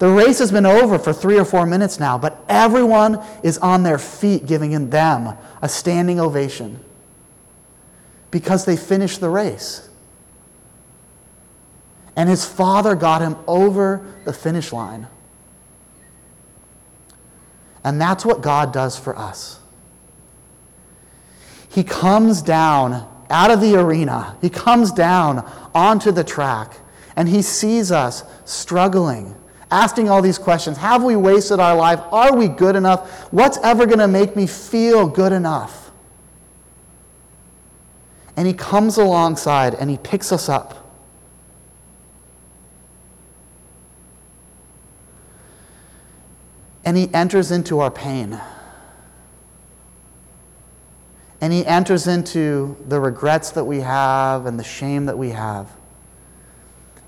The 0.00 0.08
race 0.08 0.40
has 0.40 0.50
been 0.50 0.66
over 0.66 0.98
for 0.98 1.12
three 1.12 1.38
or 1.38 1.44
four 1.44 1.66
minutes 1.66 2.00
now, 2.00 2.18
but 2.18 2.44
everyone 2.48 3.24
is 3.44 3.58
on 3.58 3.84
their 3.84 3.96
feet 3.96 4.44
giving 4.44 4.90
them 4.90 5.38
a 5.62 5.68
standing 5.68 6.18
ovation 6.18 6.80
because 8.32 8.64
they 8.64 8.76
finished 8.76 9.20
the 9.20 9.30
race. 9.30 9.88
And 12.16 12.28
his 12.28 12.44
father 12.44 12.96
got 12.96 13.22
him 13.22 13.36
over 13.46 14.04
the 14.24 14.32
finish 14.32 14.72
line. 14.72 15.06
And 17.84 18.00
that's 18.00 18.24
what 18.24 18.40
God 18.40 18.72
does 18.72 18.98
for 18.98 19.16
us. 19.16 19.60
He 21.74 21.82
comes 21.82 22.40
down 22.40 23.04
out 23.28 23.50
of 23.50 23.60
the 23.60 23.74
arena, 23.74 24.36
he 24.40 24.48
comes 24.48 24.92
down 24.92 25.44
onto 25.74 26.12
the 26.12 26.22
track, 26.22 26.76
and 27.16 27.28
he 27.28 27.42
sees 27.42 27.90
us 27.90 28.22
struggling, 28.44 29.34
asking 29.72 30.08
all 30.08 30.22
these 30.22 30.38
questions 30.38 30.76
Have 30.76 31.02
we 31.02 31.16
wasted 31.16 31.58
our 31.58 31.74
life? 31.74 31.98
Are 32.12 32.36
we 32.36 32.46
good 32.46 32.76
enough? 32.76 33.10
What's 33.32 33.58
ever 33.58 33.86
going 33.86 33.98
to 33.98 34.06
make 34.06 34.36
me 34.36 34.46
feel 34.46 35.08
good 35.08 35.32
enough? 35.32 35.90
And 38.36 38.46
he 38.46 38.54
comes 38.54 38.96
alongside 38.96 39.74
and 39.74 39.90
he 39.90 39.98
picks 39.98 40.30
us 40.30 40.48
up. 40.48 40.80
And 46.84 46.96
he 46.96 47.12
enters 47.12 47.50
into 47.50 47.80
our 47.80 47.90
pain. 47.90 48.40
And 51.44 51.52
he 51.52 51.66
enters 51.66 52.06
into 52.06 52.74
the 52.88 52.98
regrets 52.98 53.50
that 53.50 53.64
we 53.64 53.80
have 53.80 54.46
and 54.46 54.58
the 54.58 54.64
shame 54.64 55.04
that 55.04 55.18
we 55.18 55.28
have. 55.28 55.70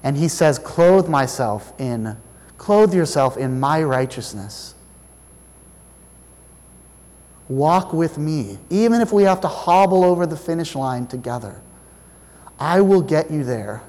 And 0.02 0.14
he 0.14 0.28
says, 0.28 0.58
Clothe 0.58 1.08
myself 1.08 1.72
in, 1.80 2.18
clothe 2.58 2.92
yourself 2.92 3.38
in 3.38 3.58
my 3.58 3.82
righteousness. 3.82 4.74
Walk 7.48 7.94
with 7.94 8.18
me, 8.18 8.58
even 8.68 9.00
if 9.00 9.10
we 9.10 9.22
have 9.22 9.40
to 9.40 9.48
hobble 9.48 10.04
over 10.04 10.26
the 10.26 10.36
finish 10.36 10.74
line 10.74 11.06
together. 11.06 11.62
I 12.60 12.82
will 12.82 13.00
get 13.00 13.30
you 13.30 13.42
there. 13.42 13.80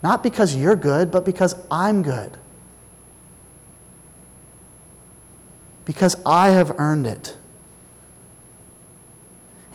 Not 0.00 0.22
because 0.22 0.54
you're 0.54 0.76
good, 0.76 1.10
but 1.10 1.24
because 1.24 1.56
I'm 1.72 2.04
good. 2.04 2.36
Because 5.84 6.14
I 6.24 6.50
have 6.50 6.78
earned 6.78 7.08
it 7.08 7.36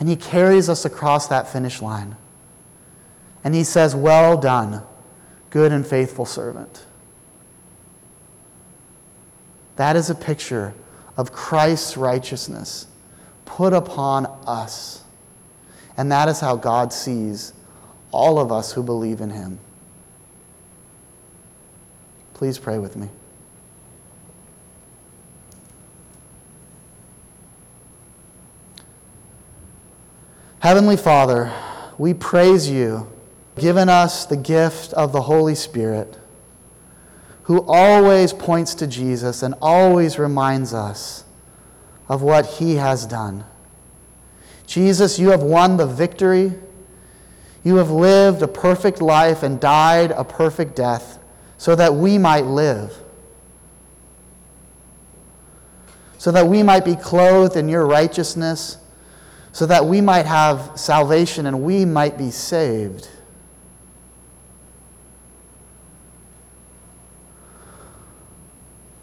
and 0.02 0.10
he 0.10 0.16
carries 0.16 0.68
us 0.68 0.84
across 0.84 1.28
that 1.28 1.48
finish 1.48 1.80
line. 1.80 2.16
And 3.44 3.54
he 3.54 3.64
says, 3.64 3.96
Well 3.96 4.36
done, 4.36 4.82
good 5.52 5.72
and 5.72 5.86
faithful 5.86 6.26
servant. 6.26 6.88
That 9.76 9.96
is 9.96 10.10
a 10.10 10.16
picture 10.16 10.74
of 11.16 11.32
Christ's 11.32 11.98
righteousness 11.98 12.88
put 13.46 13.74
upon 13.74 14.26
us. 14.48 15.04
And 15.96 16.12
that 16.12 16.28
is 16.28 16.40
how 16.40 16.56
God 16.56 16.92
sees 16.92 17.54
all 18.10 18.40
of 18.40 18.52
us 18.52 18.72
who 18.72 18.82
believe 18.82 19.22
in 19.22 19.30
him. 19.30 19.60
Please 22.34 22.58
pray 22.58 22.80
with 22.80 22.96
me. 22.96 23.10
Heavenly 30.62 30.96
Father, 30.96 31.52
we 31.98 32.14
praise 32.14 32.70
you, 32.70 33.12
given 33.58 33.90
us 33.90 34.28
the 34.28 34.38
gift 34.38 34.94
of 34.94 35.12
the 35.12 35.24
Holy 35.24 35.56
Spirit, 35.56 36.20
who 37.46 37.66
always 37.68 38.32
points 38.32 38.76
to 38.76 38.86
Jesus 38.86 39.42
and 39.42 39.56
always 39.60 40.20
reminds 40.20 40.72
us 40.72 41.24
of 42.08 42.22
what 42.22 42.46
he 42.46 42.76
has 42.76 43.08
done. 43.08 43.44
Jesus, 44.68 45.18
you 45.18 45.32
have 45.32 45.42
won 45.42 45.78
the 45.78 45.88
victory. 45.88 46.54
You 47.64 47.78
have 47.78 47.90
lived 47.90 48.44
a 48.44 48.48
perfect 48.48 49.02
life 49.02 49.42
and 49.42 49.60
died 49.60 50.12
a 50.12 50.24
perfect 50.24 50.76
death 50.76 51.18
so 51.58 51.74
that 51.74 51.96
we 51.96 52.20
might 52.20 52.46
live, 52.46 52.96
so 56.20 56.32
that 56.32 56.46
we 56.46 56.62
might 56.62 56.86
be 56.86 56.96
clothed 56.96 57.58
in 57.58 57.68
your 57.68 57.88
righteousness 57.88 58.78
so 59.52 59.66
that 59.66 59.86
we 59.86 60.02
might 60.02 60.26
have 60.26 60.72
salvation 60.76 61.46
and 61.46 61.64
we 61.64 61.86
might 61.86 62.18
be 62.18 62.32
saved. 62.32 63.10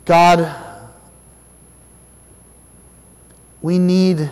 God, 0.04 0.54
we 3.60 3.78
need, 3.78 4.30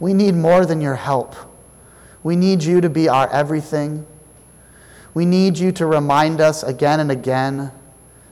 we 0.00 0.14
need 0.14 0.34
more 0.34 0.64
than 0.64 0.80
your 0.80 0.94
help. 0.94 1.36
We 2.22 2.36
need 2.36 2.62
you 2.62 2.80
to 2.80 2.88
be 2.88 3.08
our 3.08 3.28
everything. 3.30 4.06
We 5.12 5.26
need 5.26 5.58
you 5.58 5.72
to 5.72 5.84
remind 5.86 6.40
us 6.40 6.62
again 6.62 7.00
and 7.00 7.10
again 7.10 7.70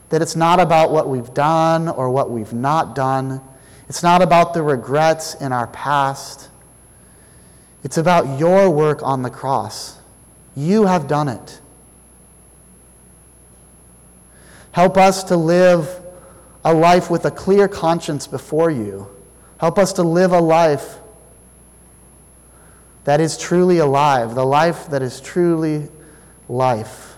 that 0.09 0.21
it's 0.21 0.35
not 0.35 0.59
about 0.59 0.91
what 0.91 1.07
we've 1.07 1.33
done 1.33 1.87
or 1.87 2.09
what 2.09 2.31
we've 2.31 2.53
not 2.53 2.95
done. 2.95 3.41
It's 3.87 4.01
not 4.01 4.21
about 4.21 4.53
the 4.53 4.63
regrets 4.63 5.35
in 5.35 5.51
our 5.51 5.67
past. 5.67 6.49
It's 7.83 7.97
about 7.97 8.39
your 8.39 8.69
work 8.69 9.01
on 9.03 9.21
the 9.23 9.29
cross. 9.29 9.97
You 10.55 10.85
have 10.85 11.07
done 11.07 11.27
it. 11.27 11.61
Help 14.71 14.97
us 14.97 15.23
to 15.25 15.37
live 15.37 15.99
a 16.63 16.73
life 16.73 17.09
with 17.09 17.25
a 17.25 17.31
clear 17.31 17.67
conscience 17.67 18.27
before 18.27 18.69
you. 18.69 19.07
Help 19.57 19.77
us 19.77 19.93
to 19.93 20.03
live 20.03 20.31
a 20.31 20.39
life 20.39 20.97
that 23.03 23.19
is 23.19 23.37
truly 23.37 23.79
alive, 23.79 24.35
the 24.35 24.45
life 24.45 24.87
that 24.89 25.01
is 25.01 25.19
truly 25.19 25.89
life. 26.47 27.15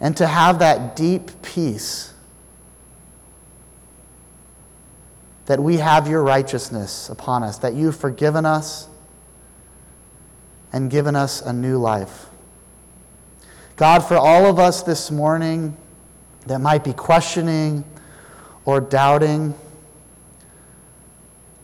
And 0.00 0.16
to 0.18 0.26
have 0.26 0.58
that 0.58 0.94
deep 0.94 1.42
peace 1.42 2.11
that 5.46 5.60
we 5.60 5.78
have 5.78 6.08
your 6.08 6.22
righteousness 6.22 7.08
upon 7.08 7.42
us, 7.42 7.58
that 7.58 7.74
you've 7.74 7.96
forgiven 7.96 8.46
us 8.46 8.88
and 10.72 10.90
given 10.90 11.16
us 11.16 11.42
a 11.42 11.52
new 11.52 11.78
life. 11.78 12.26
God, 13.76 14.00
for 14.00 14.16
all 14.16 14.46
of 14.46 14.58
us 14.58 14.82
this 14.82 15.10
morning 15.10 15.76
that 16.46 16.60
might 16.60 16.84
be 16.84 16.92
questioning 16.92 17.84
or 18.64 18.80
doubting, 18.80 19.54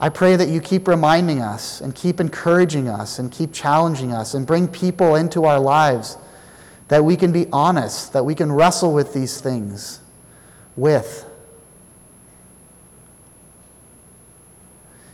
I 0.01 0.09
pray 0.09 0.37
that 0.37 0.49
you 0.49 0.61
keep 0.61 0.87
reminding 0.87 1.41
us 1.41 1.81
and 1.81 1.95
keep 1.95 2.21
encouraging 2.21 2.89
us 2.89 3.19
and 3.19 3.31
keep 3.31 3.53
challenging 3.53 4.13
us 4.13 4.35
and 4.35 4.47
bring 4.47 4.69
people 4.69 5.17
into 5.17 5.45
our 5.45 5.59
lives 5.59 6.17
that 6.89 7.05
we 7.05 7.17
can 7.17 7.33
be 7.33 7.47
honest, 7.53 8.13
that 8.13 8.25
we 8.25 8.35
can 8.35 8.51
wrestle 8.51 8.93
with 8.93 9.13
these 9.13 9.41
things 9.41 10.01
with. 10.77 11.28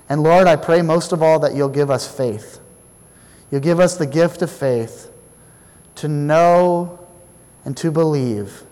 And 0.08 0.22
Lord, 0.22 0.46
I 0.46 0.56
pray 0.56 0.82
most 0.82 1.12
of 1.12 1.22
all 1.22 1.38
that 1.40 1.54
you'll 1.54 1.68
give 1.68 1.90
us 1.90 2.06
faith. 2.06 2.60
You'll 3.50 3.60
give 3.60 3.80
us 3.80 3.96
the 3.96 4.06
gift 4.06 4.42
of 4.42 4.50
faith 4.50 5.10
to 5.96 6.08
know 6.08 6.98
and 7.64 7.76
to 7.78 7.90
believe 7.90 8.64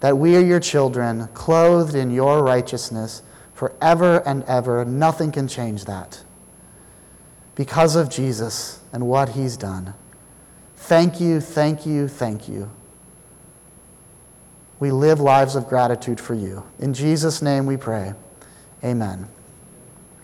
that 0.00 0.16
we 0.16 0.36
are 0.36 0.44
your 0.44 0.60
children, 0.60 1.28
clothed 1.34 1.94
in 1.94 2.10
your 2.10 2.42
righteousness 2.42 3.22
forever 3.52 4.22
and 4.26 4.44
ever. 4.44 4.84
Nothing 4.84 5.32
can 5.32 5.48
change 5.48 5.84
that 5.86 6.22
because 7.54 7.96
of 7.96 8.08
Jesus 8.08 8.80
and 8.92 9.06
what 9.08 9.30
he's 9.30 9.56
done. 9.56 9.94
Thank 10.76 11.20
you, 11.20 11.40
thank 11.40 11.84
you, 11.84 12.06
thank 12.06 12.48
you. 12.48 12.70
We 14.78 14.92
live 14.92 15.18
lives 15.18 15.56
of 15.56 15.66
gratitude 15.68 16.20
for 16.20 16.34
you. 16.34 16.62
In 16.78 16.94
Jesus' 16.94 17.42
name 17.42 17.66
we 17.66 17.76
pray. 17.76 18.14
Amen. 18.84 19.37